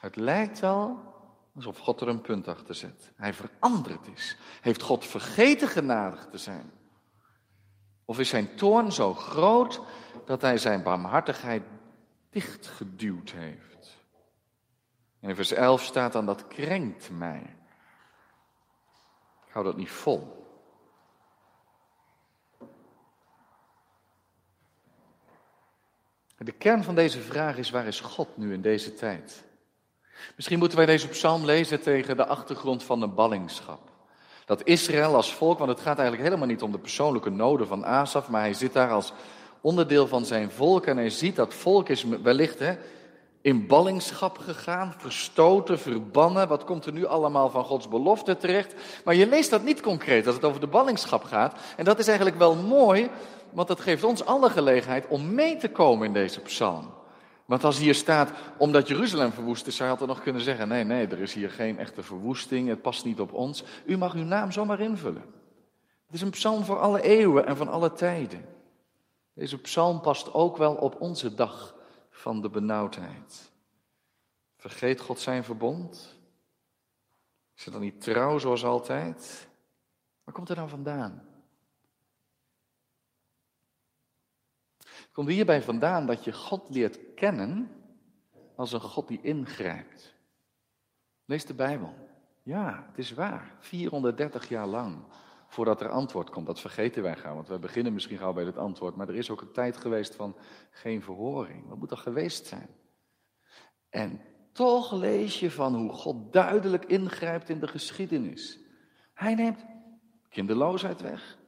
Het 0.00 0.16
lijkt 0.16 0.60
wel 0.60 1.00
alsof 1.54 1.78
God 1.78 2.00
er 2.00 2.08
een 2.08 2.20
punt 2.20 2.48
achter 2.48 2.74
zet. 2.74 3.12
Hij 3.16 3.34
veranderd 3.34 4.06
is. 4.14 4.36
Heeft 4.60 4.82
God 4.82 5.06
vergeten 5.06 5.68
genadig 5.68 6.26
te 6.30 6.38
zijn? 6.38 6.70
Of 8.04 8.18
is 8.18 8.28
zijn 8.28 8.56
toorn 8.56 8.92
zo 8.92 9.14
groot 9.14 9.80
dat 10.24 10.42
hij 10.42 10.58
zijn 10.58 10.82
barmhartigheid 10.82 11.62
dichtgeduwd 12.30 13.30
heeft? 13.30 13.96
In 15.20 15.34
vers 15.34 15.52
11 15.52 15.82
staat 15.82 16.12
dan, 16.12 16.26
dat 16.26 16.46
krenkt 16.46 17.10
mij. 17.10 17.56
Ik 19.46 19.52
hou 19.52 19.64
dat 19.64 19.76
niet 19.76 19.90
vol. 19.90 20.37
De 26.38 26.52
kern 26.52 26.84
van 26.84 26.94
deze 26.94 27.20
vraag 27.20 27.56
is, 27.56 27.70
waar 27.70 27.86
is 27.86 28.00
God 28.00 28.28
nu 28.34 28.52
in 28.52 28.62
deze 28.62 28.94
tijd? 28.94 29.44
Misschien 30.36 30.58
moeten 30.58 30.78
wij 30.78 30.86
deze 30.86 31.08
psalm 31.08 31.44
lezen 31.44 31.80
tegen 31.80 32.16
de 32.16 32.26
achtergrond 32.26 32.82
van 32.82 33.00
de 33.00 33.06
ballingschap. 33.06 33.80
Dat 34.44 34.64
Israël 34.64 35.14
als 35.14 35.34
volk, 35.34 35.58
want 35.58 35.70
het 35.70 35.80
gaat 35.80 35.98
eigenlijk 35.98 36.28
helemaal 36.28 36.48
niet 36.48 36.62
om 36.62 36.72
de 36.72 36.78
persoonlijke 36.78 37.30
noden 37.30 37.66
van 37.66 37.84
Asaf, 37.84 38.28
maar 38.28 38.40
hij 38.40 38.54
zit 38.54 38.72
daar 38.72 38.90
als 38.90 39.12
onderdeel 39.60 40.06
van 40.06 40.24
zijn 40.24 40.50
volk 40.50 40.86
en 40.86 40.96
hij 40.96 41.10
ziet 41.10 41.36
dat 41.36 41.54
volk 41.54 41.88
is 41.88 42.04
wellicht 42.22 42.58
hè, 42.58 42.76
in 43.40 43.66
ballingschap 43.66 44.38
gegaan, 44.38 44.94
verstoten, 44.98 45.78
verbannen. 45.78 46.48
Wat 46.48 46.64
komt 46.64 46.86
er 46.86 46.92
nu 46.92 47.06
allemaal 47.06 47.50
van 47.50 47.64
Gods 47.64 47.88
belofte 47.88 48.36
terecht? 48.36 48.74
Maar 49.04 49.14
je 49.14 49.26
leest 49.26 49.50
dat 49.50 49.62
niet 49.62 49.80
concreet 49.80 50.26
als 50.26 50.34
het 50.34 50.44
over 50.44 50.60
de 50.60 50.66
ballingschap 50.66 51.24
gaat. 51.24 51.58
En 51.76 51.84
dat 51.84 51.98
is 51.98 52.06
eigenlijk 52.06 52.38
wel 52.38 52.54
mooi, 52.54 53.10
want 53.52 53.68
dat 53.68 53.80
geeft 53.80 54.04
ons 54.04 54.24
alle 54.24 54.50
gelegenheid 54.50 55.06
om 55.06 55.34
mee 55.34 55.56
te 55.56 55.70
komen 55.70 56.06
in 56.06 56.12
deze 56.12 56.40
psalm. 56.40 56.96
Want 57.44 57.64
als 57.64 57.78
hier 57.78 57.94
staat, 57.94 58.30
omdat 58.56 58.88
Jeruzalem 58.88 59.32
verwoest 59.32 59.66
is, 59.66 59.76
zou 59.76 59.88
je 59.88 59.94
altijd 59.94 60.16
nog 60.16 60.22
kunnen 60.22 60.42
zeggen, 60.42 60.68
nee, 60.68 60.84
nee, 60.84 61.06
er 61.06 61.20
is 61.20 61.34
hier 61.34 61.50
geen 61.50 61.78
echte 61.78 62.02
verwoesting, 62.02 62.68
het 62.68 62.82
past 62.82 63.04
niet 63.04 63.20
op 63.20 63.32
ons. 63.32 63.64
U 63.84 63.96
mag 63.96 64.14
uw 64.14 64.24
naam 64.24 64.52
zomaar 64.52 64.80
invullen. 64.80 65.24
Het 66.06 66.14
is 66.14 66.20
een 66.20 66.30
psalm 66.30 66.64
voor 66.64 66.78
alle 66.78 67.02
eeuwen 67.02 67.46
en 67.46 67.56
van 67.56 67.68
alle 67.68 67.92
tijden. 67.92 68.44
Deze 69.32 69.58
psalm 69.58 70.00
past 70.00 70.32
ook 70.32 70.56
wel 70.56 70.74
op 70.74 71.00
onze 71.00 71.34
dag 71.34 71.74
van 72.10 72.40
de 72.40 72.48
benauwdheid. 72.48 73.50
Vergeet 74.56 75.00
God 75.00 75.20
zijn 75.20 75.44
verbond? 75.44 76.18
Is 77.56 77.64
hij 77.64 77.72
dan 77.72 77.82
niet 77.82 78.00
trouw 78.00 78.38
zoals 78.38 78.64
altijd? 78.64 79.48
Waar 80.24 80.34
komt 80.34 80.48
hij 80.48 80.56
dan 80.56 80.68
vandaan? 80.68 81.27
Komt 85.18 85.30
hierbij 85.30 85.62
vandaan 85.62 86.06
dat 86.06 86.24
je 86.24 86.32
God 86.32 86.68
leert 86.68 87.14
kennen 87.14 87.70
als 88.56 88.72
een 88.72 88.80
God 88.80 89.08
die 89.08 89.20
ingrijpt. 89.22 90.14
Lees 91.24 91.44
de 91.44 91.54
Bijbel. 91.54 91.94
Ja, 92.42 92.86
het 92.88 92.98
is 92.98 93.12
waar. 93.12 93.56
430 93.60 94.48
jaar 94.48 94.66
lang 94.66 95.04
voordat 95.46 95.80
er 95.80 95.88
antwoord 95.88 96.30
komt. 96.30 96.46
Dat 96.46 96.60
vergeten 96.60 97.02
wij 97.02 97.16
gauw, 97.16 97.34
want 97.34 97.48
we 97.48 97.58
beginnen 97.58 97.92
misschien 97.92 98.18
gauw 98.18 98.32
bij 98.32 98.44
het 98.44 98.56
antwoord. 98.56 98.96
Maar 98.96 99.08
er 99.08 99.14
is 99.14 99.30
ook 99.30 99.40
een 99.40 99.52
tijd 99.52 99.76
geweest 99.76 100.14
van 100.14 100.36
geen 100.70 101.02
verhoring. 101.02 101.68
Wat 101.68 101.78
moet 101.78 101.90
er 101.90 101.96
geweest 101.96 102.46
zijn? 102.46 102.68
En 103.88 104.20
toch 104.52 104.92
lees 104.92 105.40
je 105.40 105.50
van 105.50 105.74
hoe 105.74 105.92
God 105.92 106.32
duidelijk 106.32 106.84
ingrijpt 106.84 107.48
in 107.48 107.60
de 107.60 107.68
geschiedenis. 107.68 108.58
Hij 109.14 109.34
neemt 109.34 109.64
kinderloosheid 110.28 111.00
weg, 111.00 111.38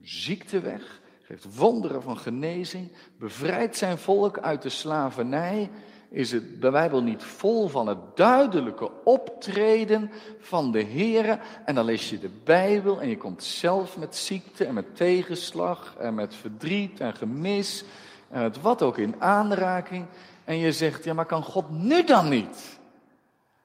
ziekte 0.00 0.60
weg, 0.60 1.04
geeft 1.26 1.56
wonderen 1.56 2.02
van 2.02 2.18
genezing, 2.18 2.92
bevrijdt 3.18 3.76
zijn 3.76 3.98
volk 3.98 4.38
uit 4.38 4.62
de 4.62 4.68
slavernij, 4.68 5.70
is 6.08 6.32
het 6.32 6.60
de 6.60 6.70
Bijbel 6.70 7.02
niet 7.02 7.22
vol 7.22 7.68
van 7.68 7.86
het 7.86 7.98
duidelijke 8.14 8.90
optreden 9.04 10.10
van 10.38 10.72
de 10.72 10.80
Heer. 10.80 11.40
En 11.64 11.74
dan 11.74 11.84
lees 11.84 12.10
je 12.10 12.18
de 12.18 12.30
Bijbel 12.44 13.00
en 13.00 13.08
je 13.08 13.16
komt 13.16 13.42
zelf 13.42 13.96
met 13.96 14.16
ziekte 14.16 14.64
en 14.64 14.74
met 14.74 14.96
tegenslag 14.96 15.94
en 15.98 16.14
met 16.14 16.34
verdriet 16.34 17.00
en 17.00 17.14
gemis 17.14 17.84
en 18.28 18.42
met 18.42 18.60
wat 18.60 18.82
ook 18.82 18.98
in 18.98 19.14
aanraking. 19.18 20.06
En 20.44 20.58
je 20.58 20.72
zegt, 20.72 21.04
ja 21.04 21.14
maar 21.14 21.26
kan 21.26 21.42
God 21.42 21.70
nu 21.70 22.04
dan 22.04 22.28
niet? 22.28 22.78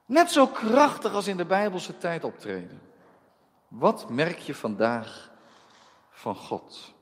Net 0.05 0.31
zo 0.31 0.47
krachtig 0.47 1.13
als 1.13 1.27
in 1.27 1.37
de 1.37 1.45
Bijbelse 1.45 1.97
tijd 1.97 2.23
optreden. 2.23 2.81
Wat 3.67 4.09
merk 4.09 4.39
je 4.39 4.55
vandaag 4.55 5.31
van 6.09 6.35
God? 6.35 6.93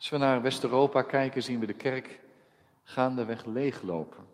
Als 0.00 0.08
we 0.08 0.16
naar 0.16 0.42
West-Europa 0.42 1.02
kijken, 1.02 1.42
zien 1.42 1.60
we 1.60 1.66
de 1.66 1.74
kerk 1.74 2.20
gaandeweg 2.82 3.44
leeglopen. 3.44 4.26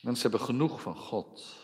Mensen 0.00 0.30
hebben 0.30 0.46
genoeg 0.46 0.80
van 0.80 0.96
God. 0.96 1.56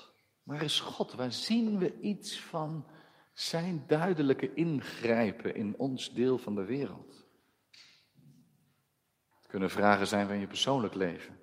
Waar 0.42 0.62
is 0.62 0.80
God? 0.80 1.12
Waar 1.12 1.32
zien 1.32 1.78
we 1.78 2.00
iets 2.00 2.40
van 2.40 2.86
zijn 3.32 3.84
duidelijke 3.86 4.54
ingrijpen 4.54 5.54
in 5.54 5.74
ons 5.78 6.12
deel 6.14 6.38
van 6.38 6.54
de 6.54 6.64
wereld? 6.64 7.26
Het 9.38 9.46
kunnen 9.46 9.70
vragen 9.70 10.06
zijn 10.06 10.26
van 10.26 10.38
je 10.38 10.46
persoonlijk 10.46 10.94
leven. 10.94 11.40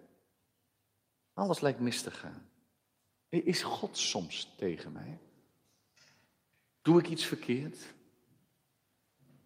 Alles 1.34 1.60
lijkt 1.60 1.80
mis 1.80 2.02
te 2.02 2.12
gaan. 2.12 2.50
Is 3.30 3.64
God 3.64 3.98
soms 3.98 4.54
tegen 4.58 4.92
mij? 4.92 5.20
Doe 6.82 7.00
ik 7.00 7.08
iets 7.08 7.26
verkeerd? 7.26 7.95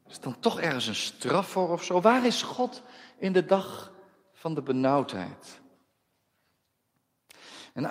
Is 0.09 0.19
dan 0.19 0.39
toch 0.39 0.59
ergens 0.59 0.87
een 0.87 0.95
straf 0.95 1.47
voor 1.47 1.69
of 1.69 1.83
zo? 1.83 2.01
Waar 2.01 2.25
is 2.25 2.41
God 2.41 2.81
in 3.17 3.33
de 3.33 3.45
dag 3.45 3.91
van 4.33 4.53
de 4.53 4.61
benauwdheid? 4.61 5.59
En 7.73 7.89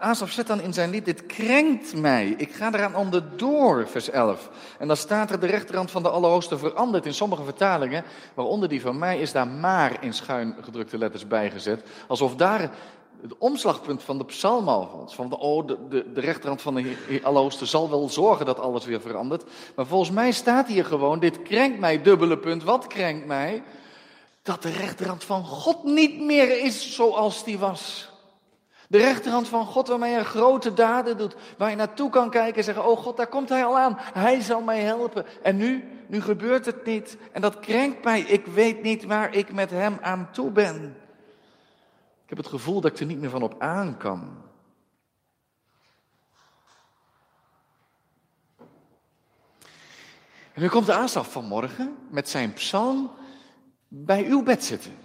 Asaf 0.00 0.30
zet 0.30 0.46
dan 0.46 0.60
in 0.60 0.72
zijn 0.72 0.90
lied, 0.90 1.04
dit 1.04 1.26
krenkt 1.26 1.96
mij, 1.96 2.28
ik 2.28 2.52
ga 2.52 2.72
eraan 2.72 2.94
onderdoor, 2.94 3.88
vers 3.88 4.10
11. 4.10 4.50
En 4.78 4.86
dan 4.86 4.96
staat 4.96 5.30
er 5.30 5.40
de 5.40 5.46
rechterhand 5.46 5.90
van 5.90 6.02
de 6.02 6.08
Allerhoogste 6.08 6.58
veranderd 6.58 7.06
in 7.06 7.14
sommige 7.14 7.44
vertalingen, 7.44 8.04
waaronder 8.34 8.68
die 8.68 8.80
van 8.80 8.98
mij 8.98 9.18
is 9.18 9.32
daar 9.32 9.48
maar 9.48 10.02
in 10.02 10.14
schuin 10.14 10.56
gedrukte 10.60 10.98
letters 10.98 11.26
bijgezet. 11.26 11.88
Alsof 12.08 12.36
daar 12.36 12.70
het 13.24 13.38
omslagpunt 13.38 14.02
van 14.02 14.18
de 14.18 14.24
psalm 14.24 14.68
alvast. 14.68 15.14
Van 15.14 15.28
de, 15.28 15.38
oh, 15.38 15.66
de, 15.66 16.12
de, 16.12 16.20
rechterhand 16.20 16.62
van 16.62 16.74
de 16.74 17.20
Allerhoogste 17.22 17.66
zal 17.66 17.90
wel 17.90 18.08
zorgen 18.08 18.46
dat 18.46 18.58
alles 18.58 18.84
weer 18.84 19.00
verandert. 19.00 19.44
Maar 19.74 19.86
volgens 19.86 20.10
mij 20.10 20.32
staat 20.32 20.66
hier 20.66 20.84
gewoon, 20.84 21.18
dit 21.18 21.42
krenkt 21.42 21.78
mij, 21.78 22.02
dubbele 22.02 22.38
punt. 22.38 22.62
Wat 22.62 22.86
krenkt 22.86 23.26
mij? 23.26 23.62
Dat 24.42 24.62
de 24.62 24.70
rechterhand 24.70 25.24
van 25.24 25.44
God 25.44 25.84
niet 25.84 26.20
meer 26.20 26.64
is 26.64 26.94
zoals 26.94 27.44
die 27.44 27.58
was. 27.58 28.12
De 28.88 28.98
rechterhand 28.98 29.48
van 29.48 29.66
God 29.66 29.88
waarmee 29.88 30.12
hij 30.12 30.24
grote 30.24 30.74
daden 30.74 31.16
doet. 31.16 31.36
Waar 31.58 31.70
je 31.70 31.76
naartoe 31.76 32.10
kan 32.10 32.30
kijken 32.30 32.56
en 32.56 32.64
zeggen, 32.64 32.86
oh 32.86 32.98
God, 32.98 33.16
daar 33.16 33.26
komt 33.26 33.48
hij 33.48 33.64
al 33.64 33.78
aan. 33.78 33.98
Hij 33.98 34.40
zal 34.40 34.60
mij 34.60 34.80
helpen. 34.80 35.26
En 35.42 35.56
nu, 35.56 35.84
nu 36.08 36.22
gebeurt 36.22 36.66
het 36.66 36.84
niet. 36.84 37.16
En 37.32 37.40
dat 37.40 37.60
krenkt 37.60 38.04
mij. 38.04 38.20
Ik 38.20 38.46
weet 38.46 38.82
niet 38.82 39.04
waar 39.04 39.34
ik 39.34 39.52
met 39.52 39.70
hem 39.70 39.98
aan 40.00 40.28
toe 40.32 40.50
ben. 40.50 40.96
Ik 42.24 42.30
heb 42.30 42.38
het 42.38 42.46
gevoel 42.46 42.80
dat 42.80 42.92
ik 42.92 42.98
er 42.98 43.06
niet 43.06 43.20
meer 43.20 43.30
van 43.30 43.42
op 43.42 43.60
aan 43.60 43.96
kan. 43.96 44.42
En 50.52 50.62
nu 50.62 50.68
komt 50.68 50.86
de 50.86 50.94
Asaf 50.94 51.32
vanmorgen 51.32 51.96
met 52.10 52.28
zijn 52.28 52.52
psalm 52.52 53.10
bij 53.88 54.26
uw 54.26 54.42
bed 54.42 54.64
zitten. 54.64 54.96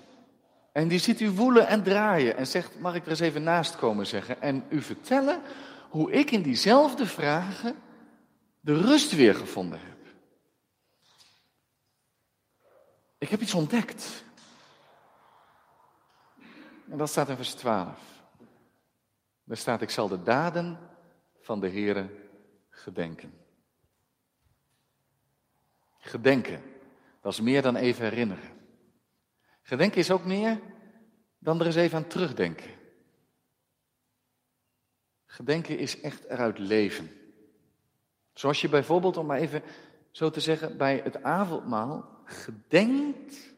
En 0.72 0.88
die 0.88 1.00
ziet 1.00 1.20
u 1.20 1.32
woelen 1.32 1.68
en 1.68 1.84
draaien 1.84 2.38
en 2.38 2.48
zegt, 2.48 2.80
mag 2.80 2.96
ik 2.96 3.04
er 3.04 3.10
eens 3.10 3.20
even 3.20 3.44
naast 3.44 3.76
komen 3.76 4.08
zeggen 4.08 4.42
en 4.42 4.64
u 4.70 4.82
vertellen 4.82 5.42
hoe 5.90 6.12
ik 6.12 6.32
in 6.32 6.42
diezelfde 6.42 7.06
vragen 7.06 7.76
de 8.60 8.74
rust 8.74 9.16
weer 9.16 9.36
gevonden 9.36 9.80
heb. 9.80 9.98
Ik 13.18 13.30
heb 13.30 13.42
iets 13.42 13.54
ontdekt. 13.54 14.24
En 16.90 16.98
dat 16.98 17.10
staat 17.10 17.30
in 17.30 17.36
vers 17.36 17.54
12. 17.54 18.24
Daar 19.44 19.58
staat, 19.58 19.82
ik 19.82 19.90
zal 19.90 20.08
de 20.08 20.24
daden 20.24 20.80
van 21.40 21.60
de 21.60 21.70
Heere 21.70 22.10
gedenken. 22.70 23.34
Gedenken, 25.98 26.64
dat 27.22 27.32
is 27.32 27.42
meer 27.42 27.62
dan 27.62 27.76
even 27.76 28.04
herinneren. 28.04 28.58
Gedenken 29.62 30.00
is 30.00 30.12
ook 30.12 30.26
meer 30.26 30.60
dan 31.38 31.60
er 31.60 31.66
eens 31.66 31.76
even 31.76 31.98
aan 31.98 32.08
terugdenken. 32.08 32.72
Gedenken 35.26 35.78
is 35.78 36.02
echt 36.02 36.24
eruit 36.24 36.58
leven. 36.58 37.12
Zoals 38.34 38.62
je 38.62 38.70
bijvoorbeeld, 38.70 39.18
om 39.18 39.26
maar 39.26 39.38
even 39.38 39.64
zo 40.12 40.30
te 40.30 40.40
zeggen, 40.40 40.78
bij 40.78 41.02
het 41.04 41.24
avondmaal 41.24 42.22
gedenkt 42.26 43.54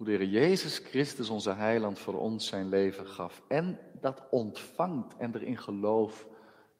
hoe 0.00 0.08
de 0.08 0.14
Heer 0.14 0.28
Jezus 0.28 0.78
Christus, 0.78 1.28
onze 1.28 1.52
heiland, 1.52 1.98
voor 1.98 2.18
ons 2.18 2.46
zijn 2.46 2.68
leven 2.68 3.06
gaf. 3.06 3.42
En 3.48 3.78
dat 4.00 4.22
ontvangt 4.30 5.16
en 5.16 5.34
er 5.34 5.42
in 5.42 5.58
geloof 5.58 6.26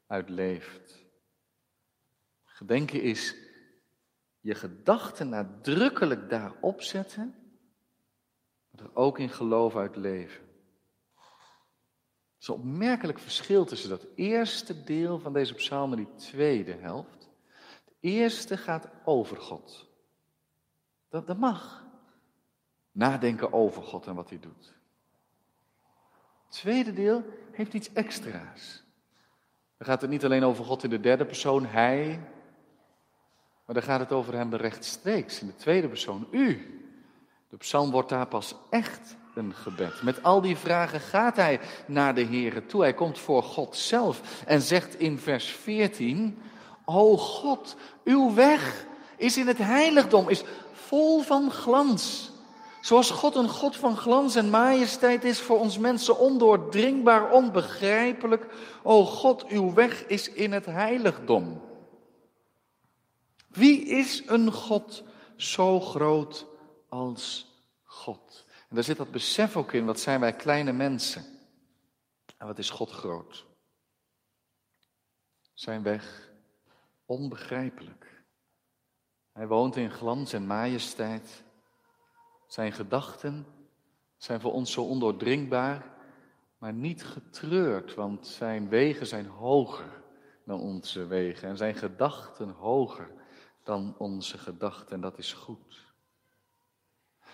uitleeft. 0.06 1.04
Gedenken 2.44 3.02
is 3.02 3.36
je 4.40 4.54
gedachten 4.54 5.28
nadrukkelijk 5.28 6.30
daarop 6.30 6.82
zetten 6.82 7.34
er 8.74 8.90
ook 8.94 9.18
in 9.18 9.30
geloof 9.30 9.76
uit 9.76 9.96
leven. 9.96 10.44
Het 12.32 12.40
is 12.40 12.48
een 12.48 12.54
opmerkelijk 12.54 13.18
verschil 13.18 13.64
tussen 13.64 13.90
dat 13.90 14.06
eerste 14.14 14.84
deel 14.84 15.18
van 15.18 15.32
deze 15.32 15.54
psalm 15.54 15.92
en 15.92 15.96
die 15.96 16.14
tweede 16.14 16.74
helft. 16.74 17.30
De 17.84 17.94
eerste 18.00 18.56
gaat 18.56 18.88
over 19.04 19.36
God. 19.36 19.88
Dat, 21.08 21.26
dat 21.26 21.38
mag. 21.38 21.88
Nadenken 22.92 23.52
over 23.52 23.82
God 23.82 24.06
en 24.06 24.14
wat 24.14 24.28
hij 24.28 24.38
doet. 24.38 24.75
Het 26.47 26.59
tweede 26.59 26.92
deel 26.92 27.25
heeft 27.52 27.75
iets 27.75 27.92
extra's. 27.92 28.82
Dan 29.76 29.87
gaat 29.87 30.00
het 30.00 30.11
niet 30.11 30.25
alleen 30.25 30.44
over 30.44 30.64
God 30.64 30.85
in 30.85 30.90
de 30.90 31.00
derde 31.00 31.26
persoon, 31.26 31.66
hij. 31.66 32.20
Maar 33.64 33.75
dan 33.75 33.82
gaat 33.82 34.00
het 34.00 34.12
over 34.12 34.35
hem 34.35 34.54
rechtstreeks 34.54 35.40
in 35.40 35.47
de 35.47 35.56
tweede 35.56 35.88
persoon, 35.88 36.26
u. 36.30 36.75
De 37.49 37.56
psalm 37.56 37.90
wordt 37.90 38.09
daar 38.09 38.26
pas 38.26 38.55
echt 38.70 39.16
een 39.35 39.55
gebed. 39.55 40.03
Met 40.03 40.22
al 40.22 40.40
die 40.40 40.57
vragen 40.57 41.00
gaat 41.00 41.37
hij 41.37 41.61
naar 41.87 42.14
de 42.14 42.20
Heer 42.20 42.66
toe. 42.66 42.81
Hij 42.81 42.94
komt 42.94 43.18
voor 43.18 43.42
God 43.42 43.76
zelf 43.76 44.42
en 44.46 44.61
zegt 44.61 44.98
in 44.98 45.18
vers 45.18 45.46
14: 45.46 46.38
O 46.85 47.16
God, 47.16 47.76
uw 48.05 48.35
weg 48.35 48.87
is 49.16 49.37
in 49.37 49.46
het 49.46 49.59
heiligdom, 49.59 50.29
is 50.29 50.44
vol 50.72 51.20
van 51.20 51.50
glans. 51.50 52.33
Zoals 52.81 53.11
God 53.11 53.35
een 53.35 53.49
God 53.49 53.77
van 53.77 53.97
glans 53.97 54.35
en 54.35 54.51
majesteit 54.51 55.25
is 55.25 55.40
voor 55.40 55.59
ons 55.59 55.79
mensen 55.79 56.19
ondoordringbaar, 56.19 57.33
onbegrijpelijk. 57.33 58.47
O 58.83 59.05
God, 59.05 59.47
uw 59.47 59.73
weg 59.73 60.07
is 60.07 60.31
in 60.31 60.53
het 60.53 60.66
heiligdom. 60.66 61.61
Wie 63.49 63.85
is 63.85 64.23
een 64.27 64.53
God 64.53 65.03
zo 65.37 65.81
groot 65.81 66.47
als 66.88 67.47
God. 67.85 68.45
En 68.69 68.75
daar 68.75 68.85
zit 68.85 68.97
dat 68.97 69.11
besef 69.11 69.57
ook 69.57 69.73
in, 69.73 69.85
wat 69.85 70.01
zijn 70.01 70.21
wij 70.21 70.37
kleine 70.37 70.73
mensen. 70.73 71.25
En 72.37 72.47
wat 72.47 72.59
is 72.59 72.71
God 72.71 72.90
groot? 72.90 73.47
Zijn 75.55 75.83
weg 75.83 76.33
onbegrijpelijk. 77.05 78.25
Hij 79.33 79.47
woont 79.47 79.77
in 79.77 79.90
glans 79.90 80.33
en 80.33 80.47
majesteit. 80.47 81.43
Zijn 82.50 82.72
gedachten 82.72 83.46
zijn 84.16 84.40
voor 84.40 84.52
ons 84.52 84.72
zo 84.72 84.82
ondoordringbaar, 84.82 85.84
maar 86.58 86.72
niet 86.72 87.04
getreurd, 87.04 87.94
want 87.94 88.26
zijn 88.26 88.68
wegen 88.68 89.06
zijn 89.06 89.26
hoger 89.26 90.02
dan 90.44 90.60
onze 90.60 91.06
wegen 91.06 91.48
en 91.48 91.56
zijn 91.56 91.74
gedachten 91.74 92.48
hoger 92.48 93.10
dan 93.64 93.94
onze 93.98 94.38
gedachten. 94.38 94.94
En 94.94 95.00
dat 95.00 95.18
is 95.18 95.32
goed. 95.32 95.92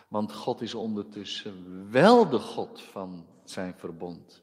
Want 0.09 0.33
God 0.33 0.61
is 0.61 0.75
ondertussen 0.75 1.91
wel 1.91 2.29
de 2.29 2.39
God 2.39 2.83
van 2.83 3.27
zijn 3.45 3.75
verbond. 3.77 4.43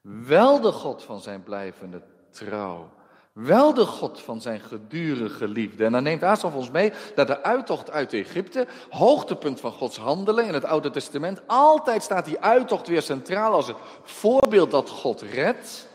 Wel 0.00 0.60
de 0.60 0.72
God 0.72 1.02
van 1.02 1.20
zijn 1.20 1.42
blijvende 1.42 2.02
trouw. 2.30 2.92
Wel 3.34 3.74
de 3.74 3.86
God 3.86 4.20
van 4.20 4.40
zijn 4.40 4.60
gedurige 4.60 5.48
liefde. 5.48 5.84
En 5.84 5.92
dan 5.92 6.02
neemt 6.02 6.22
Asaf 6.22 6.54
ons 6.54 6.70
mee 6.70 6.92
dat 7.14 7.26
de 7.26 7.42
uittocht 7.42 7.90
uit 7.90 8.12
Egypte, 8.12 8.66
hoogtepunt 8.90 9.60
van 9.60 9.72
Gods 9.72 9.96
handelen 9.96 10.46
in 10.46 10.54
het 10.54 10.64
Oude 10.64 10.90
Testament, 10.90 11.40
altijd 11.46 12.02
staat 12.02 12.24
die 12.24 12.40
uittocht 12.40 12.86
weer 12.86 13.02
centraal 13.02 13.52
als 13.52 13.66
het 13.66 13.76
voorbeeld 14.02 14.70
dat 14.70 14.88
God 14.88 15.22
redt 15.22 15.88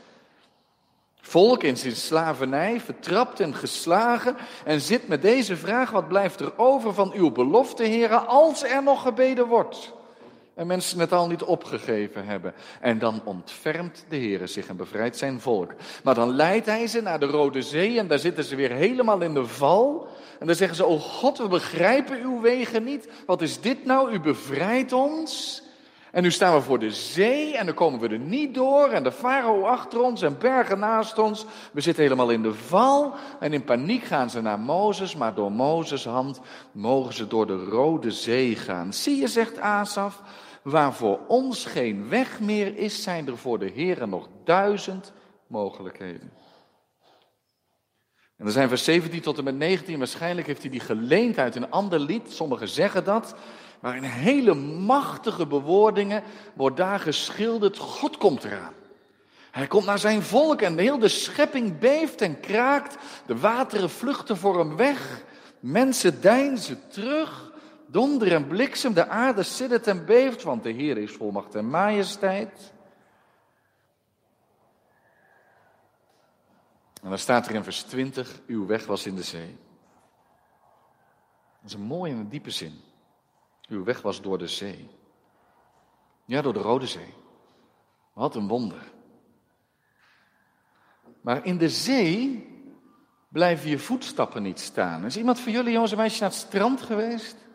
volk 1.30 1.64
in 1.64 1.78
zijn 1.78 1.96
slavernij, 1.96 2.80
vertrapt 2.80 3.40
en 3.40 3.56
geslagen 3.56 4.38
en 4.66 4.82
zit 4.82 5.08
met 5.08 5.22
deze 5.22 5.58
vraag, 5.58 5.92
wat 5.92 6.08
blijft 6.08 6.40
er 6.40 6.58
over 6.58 6.94
van 6.94 7.12
uw 7.14 7.32
belofte, 7.32 7.84
heren, 7.84 8.28
als 8.28 8.64
er 8.64 8.84
nog 8.84 9.02
gebeden 9.02 9.48
wordt? 9.48 9.94
En 10.60 10.68
mensen 10.68 11.00
het 11.00 11.12
al 11.12 11.28
niet 11.28 11.44
opgegeven 11.44 12.26
hebben. 12.26 12.54
En 12.82 13.00
dan 13.00 13.22
ontfermt 13.24 14.06
de 14.10 14.16
Heer 14.16 14.48
zich 14.48 14.68
en 14.68 14.76
bevrijdt 14.76 15.18
zijn 15.18 15.40
volk. 15.40 15.74
Maar 16.04 16.16
dan 16.16 16.36
leidt 16.36 16.66
hij 16.66 16.88
ze 16.88 17.02
naar 17.02 17.20
de 17.20 17.26
Rode 17.26 17.62
Zee 17.62 18.00
en 18.00 18.08
daar 18.08 18.20
zitten 18.20 18.44
ze 18.44 18.56
weer 18.56 18.72
helemaal 18.72 19.22
in 19.22 19.34
de 19.34 19.46
val. 19.46 20.08
En 20.40 20.48
dan 20.48 20.56
zeggen 20.56 20.78
ze, 20.78 20.86
oh 20.86 21.02
God, 21.02 21.38
we 21.38 21.48
begrijpen 21.48 22.22
uw 22.22 22.42
wegen 22.42 22.84
niet. 22.84 23.10
Wat 23.26 23.42
is 23.42 23.62
dit 23.62 23.86
nou? 23.86 24.12
U 24.12 24.20
bevrijdt 24.20 24.94
ons. 24.94 25.62
En 26.12 26.24
nu 26.24 26.32
staan 26.32 26.56
we 26.56 26.62
voor 26.62 26.80
de 26.80 26.92
zee 26.92 27.58
en 27.58 27.66
dan 27.66 27.76
komen 27.76 28.00
we 28.00 28.08
er 28.08 28.20
niet 28.20 28.54
door. 28.54 28.90
En 28.90 29.04
de 29.04 29.12
farao 29.12 29.64
achter 29.64 30.02
ons 30.02 30.22
en 30.22 30.38
bergen 30.40 30.80
naast 30.80 31.18
ons. 31.18 31.46
We 31.72 31.82
zitten 31.82 32.04
helemaal 32.04 32.30
in 32.30 32.42
de 32.42 32.54
val. 32.54 33.14
En 33.40 33.54
in 33.54 33.64
paniek 33.64 34.04
gaan 34.04 34.30
ze 34.30 34.42
naar 34.42 34.60
Mozes. 34.60 35.16
Maar 35.16 35.34
door 35.34 35.52
Mozes' 35.52 36.06
hand 36.06 36.40
mogen 36.72 37.14
ze 37.14 37.28
door 37.28 37.48
de 37.48 37.66
Rode 37.66 38.12
Zee 38.12 38.56
gaan. 38.56 38.94
Zie 38.94 39.20
je, 39.20 39.28
zegt 39.28 39.60
Asaf, 39.60 40.22
waar 40.70 40.94
voor 40.94 41.20
ons 41.28 41.66
geen 41.66 42.10
weg 42.10 42.40
meer 42.40 42.78
is, 42.78 43.04
zijn 43.04 43.28
er 43.28 43.38
voor 43.38 43.60
de 43.60 43.70
Heeren 43.70 44.10
nog 44.10 44.28
duizend 44.44 45.14
mogelijkheden. 45.48 46.32
En 48.38 48.46
er 48.46 48.52
zijn 48.52 48.70
vers 48.70 48.84
17 48.84 49.22
tot 49.22 49.38
en 49.38 49.44
met 49.44 49.56
19. 49.56 49.98
Waarschijnlijk 49.98 50.48
heeft 50.48 50.62
hij 50.62 50.72
die 50.72 50.80
geleend 50.80 51.38
uit 51.38 51.56
een 51.56 51.72
ander 51.72 52.00
lied. 52.00 52.32
Sommigen 52.32 52.68
zeggen 52.68 53.04
dat. 53.04 53.36
Maar 53.80 53.96
in 53.96 54.04
hele 54.04 54.54
machtige 54.54 55.46
bewoordingen 55.46 56.24
wordt 56.54 56.78
daar 56.78 57.00
geschilderd, 57.00 57.78
God 57.78 58.18
komt 58.18 58.44
eraan. 58.44 58.74
Hij 59.52 59.68
komt 59.68 59.86
naar 59.86 60.00
zijn 60.00 60.22
volk 60.22 60.62
en 60.62 60.76
de 60.76 60.82
hele 60.82 61.08
schepping 61.08 61.80
beeft 61.80 62.22
en 62.22 62.40
kraakt. 62.40 62.98
De 63.26 63.38
wateren 63.40 63.90
vluchten 63.90 64.38
voor 64.38 64.60
hem 64.60 64.76
weg. 64.76 65.22
Mensen 65.60 66.22
deinzen 66.22 66.80
terug. 66.88 67.49
Donder 67.92 68.34
en 68.34 68.48
bliksem, 68.48 68.94
de 68.94 69.08
aarde 69.08 69.44
siddert 69.44 69.88
en 69.88 70.06
beeft, 70.06 70.44
want 70.44 70.64
de 70.64 70.72
Heer 70.72 70.98
is 70.98 71.12
volmacht 71.12 71.56
en 71.56 71.70
majesteit. 71.70 72.74
En 77.02 77.10
dan 77.10 77.18
staat 77.18 77.48
er 77.48 77.56
in 77.56 77.64
vers 77.64 77.82
20, 77.82 78.42
uw 78.48 78.66
weg 78.66 78.86
was 78.86 79.06
in 79.06 79.16
de 79.16 79.24
zee. 79.24 79.58
Dat 81.62 81.70
is 81.70 81.74
een 81.74 81.82
mooie 81.82 82.14
en 82.14 82.30
diepe 82.30 82.52
zin. 82.52 82.82
Uw 83.68 83.84
weg 83.84 84.02
was 84.02 84.22
door 84.22 84.38
de 84.38 84.48
zee. 84.48 84.90
Ja, 86.26 86.42
door 86.42 86.54
de 86.54 86.60
Rode 86.60 86.88
Zee. 86.88 87.14
Wat 88.14 88.36
een 88.36 88.48
wonder. 88.48 88.92
Maar 91.22 91.46
in 91.46 91.58
de 91.58 91.70
zee 91.70 92.48
blijven 93.30 93.70
je 93.70 93.80
voetstappen 93.80 94.44
niet 94.44 94.60
staan. 94.60 95.06
Is 95.06 95.18
iemand 95.18 95.40
van 95.40 95.52
jullie, 95.52 95.72
jongens 95.72 95.92
en 95.92 95.98
meisjes, 95.98 96.20
naar 96.20 96.30
het 96.30 96.38
strand 96.38 96.82
geweest? 96.82 97.49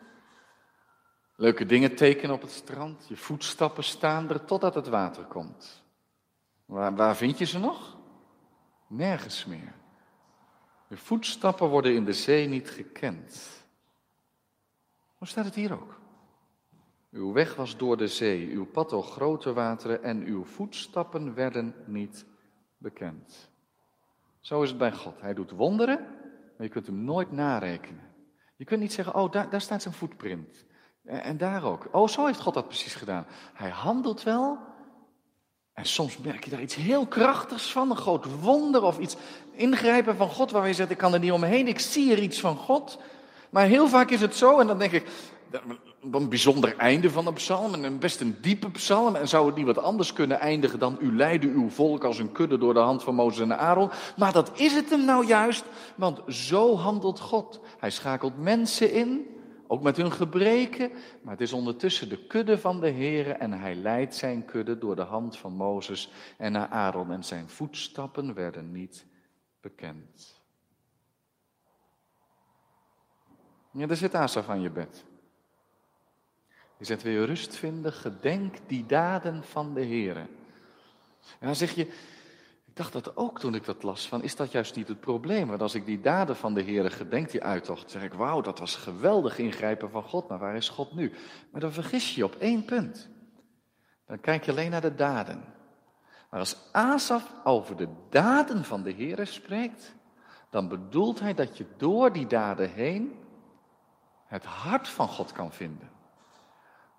Leuke 1.35 1.65
dingen 1.65 1.95
tekenen 1.95 2.35
op 2.35 2.41
het 2.41 2.51
strand. 2.51 3.07
Je 3.07 3.17
voetstappen 3.17 3.83
staan 3.83 4.29
er 4.29 4.45
totdat 4.45 4.75
het 4.75 4.87
water 4.87 5.23
komt. 5.23 5.83
Waar, 6.65 6.95
waar 6.95 7.15
vind 7.15 7.37
je 7.37 7.45
ze 7.45 7.59
nog? 7.59 7.97
Nergens 8.87 9.45
meer. 9.45 9.73
Je 10.87 10.97
voetstappen 10.97 11.69
worden 11.69 11.95
in 11.95 12.05
de 12.05 12.13
zee 12.13 12.47
niet 12.47 12.69
gekend. 12.69 13.63
Hoe 15.17 15.27
staat 15.27 15.45
het 15.45 15.55
hier 15.55 15.73
ook? 15.73 15.99
Uw 17.11 17.31
weg 17.31 17.55
was 17.55 17.77
door 17.77 17.97
de 17.97 18.07
zee, 18.07 18.49
uw 18.49 18.65
pad 18.65 18.89
door 18.89 19.03
grote 19.03 19.53
wateren 19.53 20.03
en 20.03 20.23
uw 20.23 20.43
voetstappen 20.43 21.33
werden 21.33 21.75
niet 21.85 22.25
bekend. 22.77 23.49
Zo 24.39 24.61
is 24.61 24.69
het 24.69 24.77
bij 24.77 24.91
God. 24.91 25.21
Hij 25.21 25.33
doet 25.33 25.51
wonderen, 25.51 25.99
maar 26.57 26.67
je 26.67 26.69
kunt 26.69 26.85
hem 26.85 27.03
nooit 27.03 27.31
narekenen. 27.31 28.13
Je 28.55 28.65
kunt 28.65 28.81
niet 28.81 28.93
zeggen, 28.93 29.15
oh, 29.15 29.31
daar, 29.31 29.49
daar 29.49 29.61
staat 29.61 29.81
zijn 29.81 29.93
voetprint. 29.93 30.65
En 31.05 31.37
daar 31.37 31.63
ook. 31.63 31.87
Oh, 31.91 32.07
zo 32.07 32.25
heeft 32.25 32.39
God 32.39 32.53
dat 32.53 32.67
precies 32.67 32.95
gedaan. 32.95 33.25
Hij 33.53 33.69
handelt 33.69 34.23
wel. 34.23 34.57
En 35.73 35.85
soms 35.85 36.17
merk 36.17 36.43
je 36.43 36.49
daar 36.49 36.61
iets 36.61 36.75
heel 36.75 37.05
krachtigs 37.05 37.71
van, 37.71 37.89
een 37.89 37.97
groot 37.97 38.39
wonder 38.41 38.83
of 38.83 38.99
iets 38.99 39.15
ingrijpen 39.51 40.15
van 40.15 40.29
God, 40.29 40.51
waar 40.51 40.67
je 40.67 40.73
zegt, 40.73 40.89
ik 40.89 40.97
kan 40.97 41.13
er 41.13 41.19
niet 41.19 41.31
omheen, 41.31 41.67
ik 41.67 41.79
zie 41.79 42.11
er 42.11 42.21
iets 42.21 42.39
van 42.39 42.57
God. 42.57 42.99
Maar 43.49 43.65
heel 43.65 43.87
vaak 43.87 44.09
is 44.09 44.21
het 44.21 44.35
zo, 44.35 44.59
en 44.59 44.67
dan 44.67 44.79
denk 44.79 44.91
ik, 44.91 45.07
een 46.11 46.29
bijzonder 46.29 46.77
einde 46.77 47.09
van 47.09 47.27
een 47.27 47.33
psalm, 47.33 47.73
en 47.73 47.99
best 47.99 48.21
een 48.21 48.37
diepe 48.41 48.71
psalm. 48.71 49.15
En 49.15 49.27
zou 49.27 49.45
het 49.45 49.55
niet 49.55 49.65
wat 49.65 49.77
anders 49.77 50.13
kunnen 50.13 50.39
eindigen 50.39 50.79
dan 50.79 50.97
u 50.99 51.15
leidde 51.15 51.47
uw 51.47 51.69
volk 51.69 52.03
als 52.03 52.19
een 52.19 52.31
kudde 52.31 52.57
door 52.57 52.73
de 52.73 52.79
hand 52.79 53.03
van 53.03 53.15
Mozes 53.15 53.41
en 53.41 53.59
Aaron. 53.59 53.89
Maar 54.17 54.31
dat 54.31 54.51
is 54.53 54.73
het 54.73 54.89
hem 54.89 55.05
nou 55.05 55.25
juist, 55.25 55.63
want 55.95 56.19
zo 56.27 56.77
handelt 56.77 57.19
God. 57.19 57.59
Hij 57.79 57.91
schakelt 57.91 58.37
mensen 58.37 58.91
in, 58.91 59.27
ook 59.67 59.81
met 59.81 59.97
hun 59.97 60.11
gebreken, 60.11 60.91
maar 61.21 61.33
het 61.33 61.41
is 61.41 61.53
ondertussen 61.53 62.09
de 62.09 62.27
kudde 62.27 62.57
van 62.57 62.79
de 62.79 62.89
Heer 62.89 63.29
en 63.29 63.51
hij 63.51 63.75
leidt 63.75 64.15
zijn 64.15 64.45
kudde 64.45 64.77
door 64.77 64.95
de 64.95 65.01
hand 65.01 65.37
van 65.37 65.53
Mozes 65.53 66.11
en 66.37 66.51
naar 66.51 66.67
Aaron 66.67 67.11
en 67.11 67.23
zijn 67.23 67.49
voetstappen 67.49 68.33
werden 68.33 68.71
niet 68.71 69.05
bekend. 69.61 70.41
Ja, 73.71 73.85
daar 73.85 73.97
zit 73.97 74.15
Asaf 74.15 74.49
aan 74.49 74.61
je 74.61 74.69
bed. 74.69 75.05
Je 76.77 76.97
wil 76.97 77.11
je 77.11 77.23
rust 77.23 77.55
vinden? 77.55 77.93
Gedenk 77.93 78.55
die 78.67 78.85
daden 78.85 79.43
van 79.43 79.73
de 79.73 79.81
Heer. 79.81 80.17
En 81.39 81.47
dan 81.47 81.55
zeg 81.55 81.71
je, 81.71 81.93
dacht 82.75 82.93
dat 82.93 83.17
ook 83.17 83.39
toen 83.39 83.55
ik 83.55 83.65
dat 83.65 83.83
las, 83.83 84.07
van 84.07 84.23
is 84.23 84.35
dat 84.35 84.51
juist 84.51 84.75
niet 84.75 84.87
het 84.87 84.99
probleem? 84.99 85.47
Want 85.47 85.61
als 85.61 85.75
ik 85.75 85.85
die 85.85 86.01
daden 86.01 86.35
van 86.35 86.53
de 86.53 86.61
Heer 86.61 86.91
gedenk, 86.91 87.31
die 87.31 87.43
uittocht, 87.43 87.91
zeg 87.91 88.03
ik, 88.03 88.13
wauw, 88.13 88.41
dat 88.41 88.59
was 88.59 88.75
geweldig 88.75 89.37
ingrijpen 89.37 89.89
van 89.89 90.03
God, 90.03 90.27
maar 90.27 90.39
waar 90.39 90.55
is 90.55 90.69
God 90.69 90.95
nu? 90.95 91.13
Maar 91.51 91.61
dan 91.61 91.71
vergis 91.71 92.15
je 92.15 92.23
op 92.23 92.35
één 92.35 92.65
punt. 92.65 93.09
Dan 94.05 94.19
kijk 94.19 94.45
je 94.45 94.51
alleen 94.51 94.71
naar 94.71 94.81
de 94.81 94.95
daden. 94.95 95.43
Maar 96.29 96.39
als 96.39 96.69
Asaf 96.71 97.33
over 97.43 97.75
de 97.75 97.87
daden 98.09 98.63
van 98.63 98.83
de 98.83 98.91
Heer 98.91 99.27
spreekt, 99.27 99.95
dan 100.49 100.67
bedoelt 100.67 101.19
hij 101.19 101.33
dat 101.33 101.57
je 101.57 101.65
door 101.77 102.13
die 102.13 102.27
daden 102.27 102.71
heen 102.71 103.19
het 104.25 104.45
hart 104.45 104.87
van 104.87 105.07
God 105.07 105.31
kan 105.31 105.51
vinden. 105.51 105.89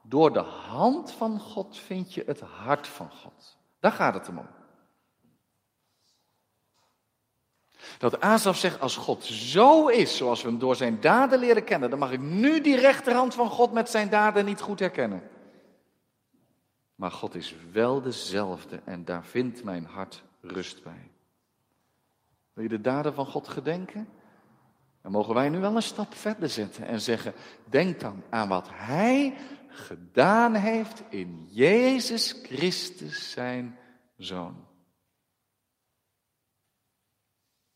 Door 0.02 0.32
de 0.32 0.44
hand 0.68 1.12
van 1.12 1.40
God 1.40 1.78
vind 1.78 2.14
je 2.14 2.22
het 2.26 2.40
hart 2.40 2.86
van 2.86 3.10
God. 3.10 3.58
Daar 3.80 3.92
gaat 3.92 4.14
het 4.14 4.28
om. 4.28 4.55
Dat 7.98 8.20
Asaf 8.20 8.56
zegt, 8.56 8.80
als 8.80 8.96
God 8.96 9.24
zo 9.24 9.88
is, 9.88 10.16
zoals 10.16 10.42
we 10.42 10.48
hem 10.48 10.58
door 10.58 10.76
zijn 10.76 11.00
daden 11.00 11.38
leren 11.38 11.64
kennen, 11.64 11.90
dan 11.90 11.98
mag 11.98 12.12
ik 12.12 12.20
nu 12.20 12.60
die 12.60 12.76
rechterhand 12.76 13.34
van 13.34 13.50
God 13.50 13.72
met 13.72 13.90
zijn 13.90 14.08
daden 14.08 14.44
niet 14.44 14.60
goed 14.60 14.78
herkennen. 14.78 15.22
Maar 16.94 17.10
God 17.10 17.34
is 17.34 17.54
wel 17.72 18.02
dezelfde 18.02 18.80
en 18.84 19.04
daar 19.04 19.24
vindt 19.24 19.64
mijn 19.64 19.84
hart 19.84 20.22
rust 20.40 20.82
bij. 20.82 21.10
Wil 22.52 22.62
je 22.62 22.70
de 22.70 22.80
daden 22.80 23.14
van 23.14 23.26
God 23.26 23.48
gedenken? 23.48 24.08
Dan 25.02 25.12
mogen 25.12 25.34
wij 25.34 25.48
nu 25.48 25.58
wel 25.58 25.76
een 25.76 25.82
stap 25.82 26.14
verder 26.14 26.48
zetten 26.48 26.86
en 26.86 27.00
zeggen, 27.00 27.32
denk 27.64 28.00
dan 28.00 28.22
aan 28.30 28.48
wat 28.48 28.68
Hij 28.70 29.34
gedaan 29.68 30.54
heeft 30.54 31.02
in 31.08 31.48
Jezus 31.50 32.34
Christus 32.42 33.30
zijn 33.30 33.78
Zoon. 34.16 34.64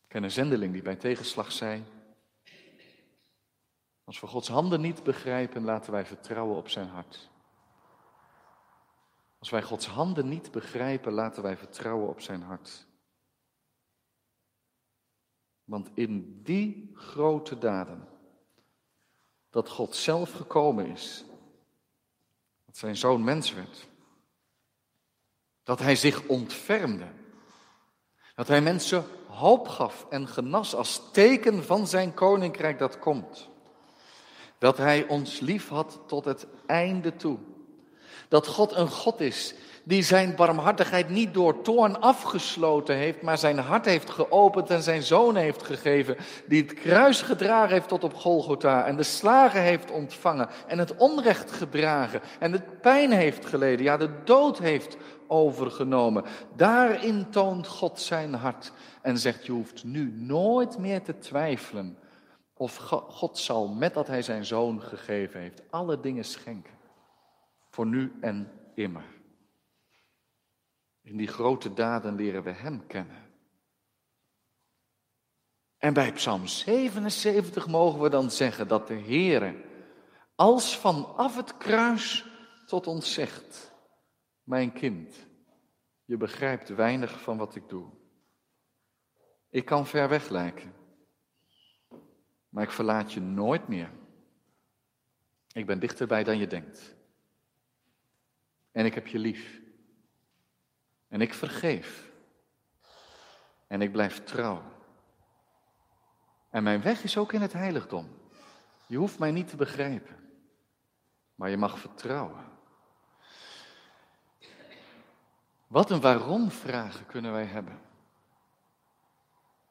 ken 0.11 0.23
een 0.23 0.31
zendeling 0.31 0.73
die 0.73 0.81
bij 0.81 0.95
tegenslag 0.95 1.51
zei, 1.51 1.83
als 4.03 4.19
we 4.19 4.27
Gods 4.27 4.47
handen 4.47 4.81
niet 4.81 5.03
begrijpen, 5.03 5.63
laten 5.63 5.91
wij 5.91 6.05
vertrouwen 6.05 6.57
op 6.57 6.69
zijn 6.69 6.87
hart. 6.87 7.29
Als 9.39 9.49
wij 9.49 9.61
Gods 9.61 9.87
handen 9.87 10.29
niet 10.29 10.51
begrijpen, 10.51 11.13
laten 11.13 11.43
wij 11.43 11.57
vertrouwen 11.57 12.09
op 12.09 12.21
zijn 12.21 12.41
hart. 12.41 12.87
Want 15.63 15.89
in 15.93 16.43
die 16.43 16.91
grote 16.93 17.57
daden, 17.57 18.07
dat 19.49 19.69
God 19.69 19.95
zelf 19.95 20.31
gekomen 20.31 20.85
is 20.85 21.25
dat 22.65 22.77
zijn 22.77 22.97
zoon 22.97 23.23
mens 23.23 23.53
werd. 23.53 23.87
Dat 25.63 25.79
hij 25.79 25.95
zich 25.95 26.27
ontfermde. 26.27 27.07
Dat 28.35 28.47
hij 28.47 28.61
mensen 28.61 29.05
hoop 29.31 29.67
gaf 29.67 30.05
en 30.09 30.27
genas 30.27 30.75
als 30.75 31.01
teken 31.11 31.63
van 31.63 31.87
zijn 31.87 32.13
koninkrijk 32.13 32.79
dat 32.79 32.99
komt. 32.99 33.49
Dat 34.57 34.77
hij 34.77 35.07
ons 35.07 35.39
lief 35.39 35.69
had 35.69 35.99
tot 36.07 36.25
het 36.25 36.47
einde 36.65 37.15
toe. 37.15 37.37
Dat 38.27 38.47
God 38.47 38.75
een 38.75 38.89
God 38.89 39.19
is 39.19 39.53
die 39.83 40.03
zijn 40.03 40.35
barmhartigheid 40.35 41.09
niet 41.09 41.33
door 41.33 41.61
toorn 41.61 42.01
afgesloten 42.01 42.95
heeft, 42.95 43.21
maar 43.21 43.37
zijn 43.37 43.57
hart 43.57 43.85
heeft 43.85 44.09
geopend 44.09 44.69
en 44.69 44.83
zijn 44.83 45.01
zoon 45.01 45.35
heeft 45.35 45.63
gegeven, 45.63 46.17
die 46.47 46.61
het 46.61 46.73
kruis 46.73 47.21
gedragen 47.21 47.73
heeft 47.73 47.87
tot 47.87 48.03
op 48.03 48.13
Golgotha 48.13 48.85
en 48.85 48.95
de 48.95 49.03
slagen 49.03 49.61
heeft 49.61 49.91
ontvangen 49.91 50.49
en 50.67 50.79
het 50.79 50.95
onrecht 50.95 51.51
gedragen 51.51 52.21
en 52.39 52.51
de 52.51 52.61
pijn 52.81 53.11
heeft 53.11 53.45
geleden, 53.45 53.85
ja 53.85 53.97
de 53.97 54.23
dood 54.23 54.59
heeft 54.59 54.97
overgenomen. 55.27 56.23
Daarin 56.55 57.29
toont 57.29 57.67
God 57.67 57.99
zijn 57.99 58.33
hart 58.33 58.71
en 59.01 59.17
zegt, 59.17 59.45
je 59.45 59.51
hoeft 59.51 59.83
nu 59.83 60.13
nooit 60.17 60.77
meer 60.77 61.01
te 61.01 61.17
twijfelen 61.17 61.97
of 62.53 62.75
God 63.09 63.37
zal 63.37 63.67
met 63.67 63.93
dat 63.93 64.07
hij 64.07 64.21
zijn 64.21 64.45
zoon 64.45 64.81
gegeven 64.81 65.39
heeft 65.39 65.61
alle 65.69 65.99
dingen 65.99 66.23
schenken. 66.23 66.80
Voor 67.71 67.85
nu 67.85 68.11
en 68.21 68.51
immer. 68.75 69.05
In 71.01 71.17
die 71.17 71.27
grote 71.27 71.73
daden 71.73 72.15
leren 72.15 72.43
we 72.43 72.51
Hem 72.51 72.87
kennen. 72.87 73.29
En 75.77 75.93
bij 75.93 76.13
Psalm 76.13 76.47
77 76.47 77.67
mogen 77.67 78.01
we 78.01 78.09
dan 78.09 78.31
zeggen 78.31 78.67
dat 78.67 78.87
de 78.87 78.99
Heere 78.99 79.63
als 80.35 80.77
vanaf 80.77 81.35
het 81.35 81.57
kruis 81.57 82.25
tot 82.65 82.87
ons 82.87 83.13
zegt, 83.13 83.73
mijn 84.43 84.73
kind, 84.73 85.27
je 86.05 86.17
begrijpt 86.17 86.69
weinig 86.69 87.21
van 87.21 87.37
wat 87.37 87.55
ik 87.55 87.69
doe. 87.69 87.89
Ik 89.49 89.65
kan 89.65 89.87
ver 89.87 90.09
weg 90.09 90.29
lijken, 90.29 90.73
maar 92.49 92.63
ik 92.63 92.71
verlaat 92.71 93.13
je 93.13 93.19
nooit 93.19 93.67
meer. 93.67 93.91
Ik 95.53 95.65
ben 95.65 95.79
dichterbij 95.79 96.23
dan 96.23 96.37
je 96.37 96.47
denkt. 96.47 96.95
En 98.71 98.85
ik 98.85 98.93
heb 98.93 99.07
je 99.07 99.19
lief. 99.19 99.61
En 101.07 101.21
ik 101.21 101.33
vergeef. 101.33 102.11
En 103.67 103.81
ik 103.81 103.91
blijf 103.91 104.23
trouw. 104.23 104.63
En 106.49 106.63
mijn 106.63 106.81
weg 106.81 107.03
is 107.03 107.17
ook 107.17 107.33
in 107.33 107.41
het 107.41 107.53
heiligdom. 107.53 108.07
Je 108.87 108.97
hoeft 108.97 109.19
mij 109.19 109.31
niet 109.31 109.47
te 109.47 109.55
begrijpen. 109.55 110.15
Maar 111.35 111.49
je 111.49 111.57
mag 111.57 111.79
vertrouwen. 111.79 112.49
Wat 115.67 115.89
een 115.91 116.01
waarom-vragen 116.01 117.05
kunnen 117.05 117.31
wij 117.31 117.45
hebben. 117.45 117.81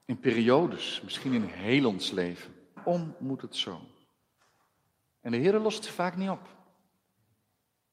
In 0.05 0.21
periodes, 0.21 1.01
misschien 1.01 1.33
in 1.33 1.45
heel 1.45 1.87
ons 1.87 2.11
leven. 2.11 2.55
Om 2.85 3.17
moet 3.19 3.43
het 3.43 3.57
zo. 3.57 3.81
En 5.21 5.31
de 5.31 5.37
Heer 5.37 5.59
lost 5.59 5.85
ze 5.85 5.93
vaak 5.93 6.17
niet 6.17 6.31
op. 6.31 6.49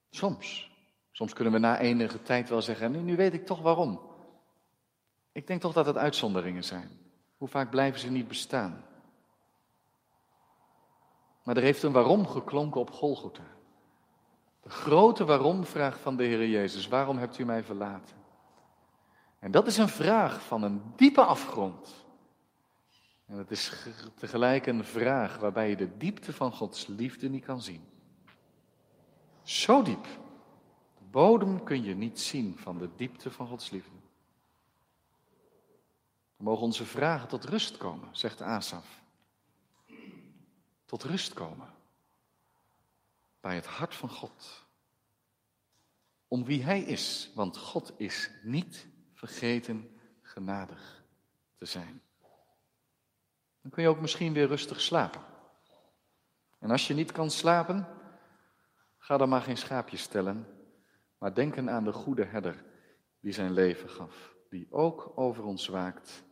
Soms. 0.10 0.72
Soms 1.18 1.34
kunnen 1.34 1.54
we 1.54 1.60
na 1.60 1.80
enige 1.80 2.22
tijd 2.22 2.50
wel 2.50 2.62
zeggen, 2.62 2.92
nu, 2.92 3.00
nu 3.00 3.16
weet 3.16 3.34
ik 3.34 3.46
toch 3.46 3.62
waarom. 3.62 4.00
Ik 5.32 5.48
denk 5.48 5.62
toch 5.62 5.74
dat 5.74 5.86
het 5.86 5.98
uitzonderingen 5.98 6.64
zijn. 6.64 7.00
Hoe 7.38 7.48
vaak 7.48 7.70
blijven 7.70 8.00
ze 8.00 8.12
niet 8.12 8.28
bestaan? 8.28 8.86
Maar 11.44 11.58
er 11.58 11.64
heeft 11.64 11.84
een 11.84 11.92
waarom 11.92 12.28
geklonken 12.28 12.82
op 12.82 12.92
Golgotha. 12.92 13.44
De 14.62 14.70
grote 14.70 15.26
waarom-vraag 15.26 16.00
van 16.00 16.18
de 16.18 16.24
Heer 16.24 16.48
Jezus. 16.48 16.88
Waarom 16.88 17.18
hebt 17.18 17.38
u 17.38 17.46
mij 17.46 17.64
verlaten? 17.64 18.18
En 19.40 19.52
dat 19.52 19.68
is 19.68 19.78
een 19.78 19.90
vraag 19.90 20.42
van 20.42 20.64
een 20.64 20.82
diepe 20.96 21.22
afgrond. 21.22 22.06
En 23.26 23.38
het 23.38 23.52
is 23.52 23.88
tegelijk 24.16 24.66
een 24.66 24.84
vraag 24.84 25.38
waarbij 25.38 25.70
je 25.70 25.76
de 25.76 25.98
diepte 25.98 26.34
van 26.34 26.52
Gods 26.52 26.88
liefde 26.88 27.30
niet 27.30 27.46
kan 27.46 27.62
zien. 27.62 27.84
Zo 29.44 29.82
diep. 29.82 30.08
De 31.08 31.13
bodem 31.13 31.63
kun 31.63 31.84
je 31.84 31.96
niet 31.96 32.20
zien 32.20 32.58
van 32.58 32.78
de 32.78 32.89
diepte 32.96 33.32
van 33.32 33.48
Gods 33.48 33.70
liefde. 33.70 33.96
We 36.36 36.43
mogen 36.43 36.63
onze 36.63 36.86
vragen 36.86 37.28
tot 37.28 37.43
rust 37.43 37.78
komen, 37.78 38.10
zegt 38.12 38.41
Asaf. 38.41 39.02
Tot 40.86 41.04
rust 41.04 41.34
komen. 41.34 41.74
Bij 43.39 43.56
het 43.56 43.65
hart 43.65 43.96
van 43.96 44.10
God. 44.10 44.65
Om 46.28 46.46
wie 46.46 46.63
Hij 46.63 46.82
is, 46.82 47.32
want 47.36 47.58
God 47.58 47.93
is 47.98 48.32
niet 48.43 48.88
vergeten 49.13 50.00
genadig 50.22 51.04
te 51.56 51.65
zijn. 51.65 52.02
Dan 53.62 53.72
kun 53.72 53.84
je 53.84 53.89
ook 53.89 54.02
misschien 54.02 54.34
weer 54.34 54.48
rustig 54.48 54.82
slapen. 54.82 55.22
En 56.60 56.72
als 56.72 56.88
je 56.88 56.93
niet 56.93 57.12
kan 57.12 57.32
slapen, 57.32 57.88
ga 58.98 59.17
dan 59.17 59.30
maar 59.30 59.41
geen 59.41 59.58
schaapjes 59.58 60.02
stellen, 60.02 60.57
maar 61.18 61.34
denken 61.34 61.70
aan 61.70 61.84
de 61.84 61.94
goede 61.94 62.26
herder 62.26 62.66
die 63.20 63.32
zijn 63.32 63.52
leven 63.52 63.90
gaf, 63.90 64.36
die 64.50 64.68
ook 64.72 65.12
over 65.16 65.44
ons 65.44 65.68
waakt 65.68 66.24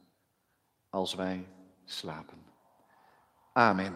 als 0.89 1.15
wij 1.15 1.48
slapen. 1.86 2.45
Amen. 3.54 3.93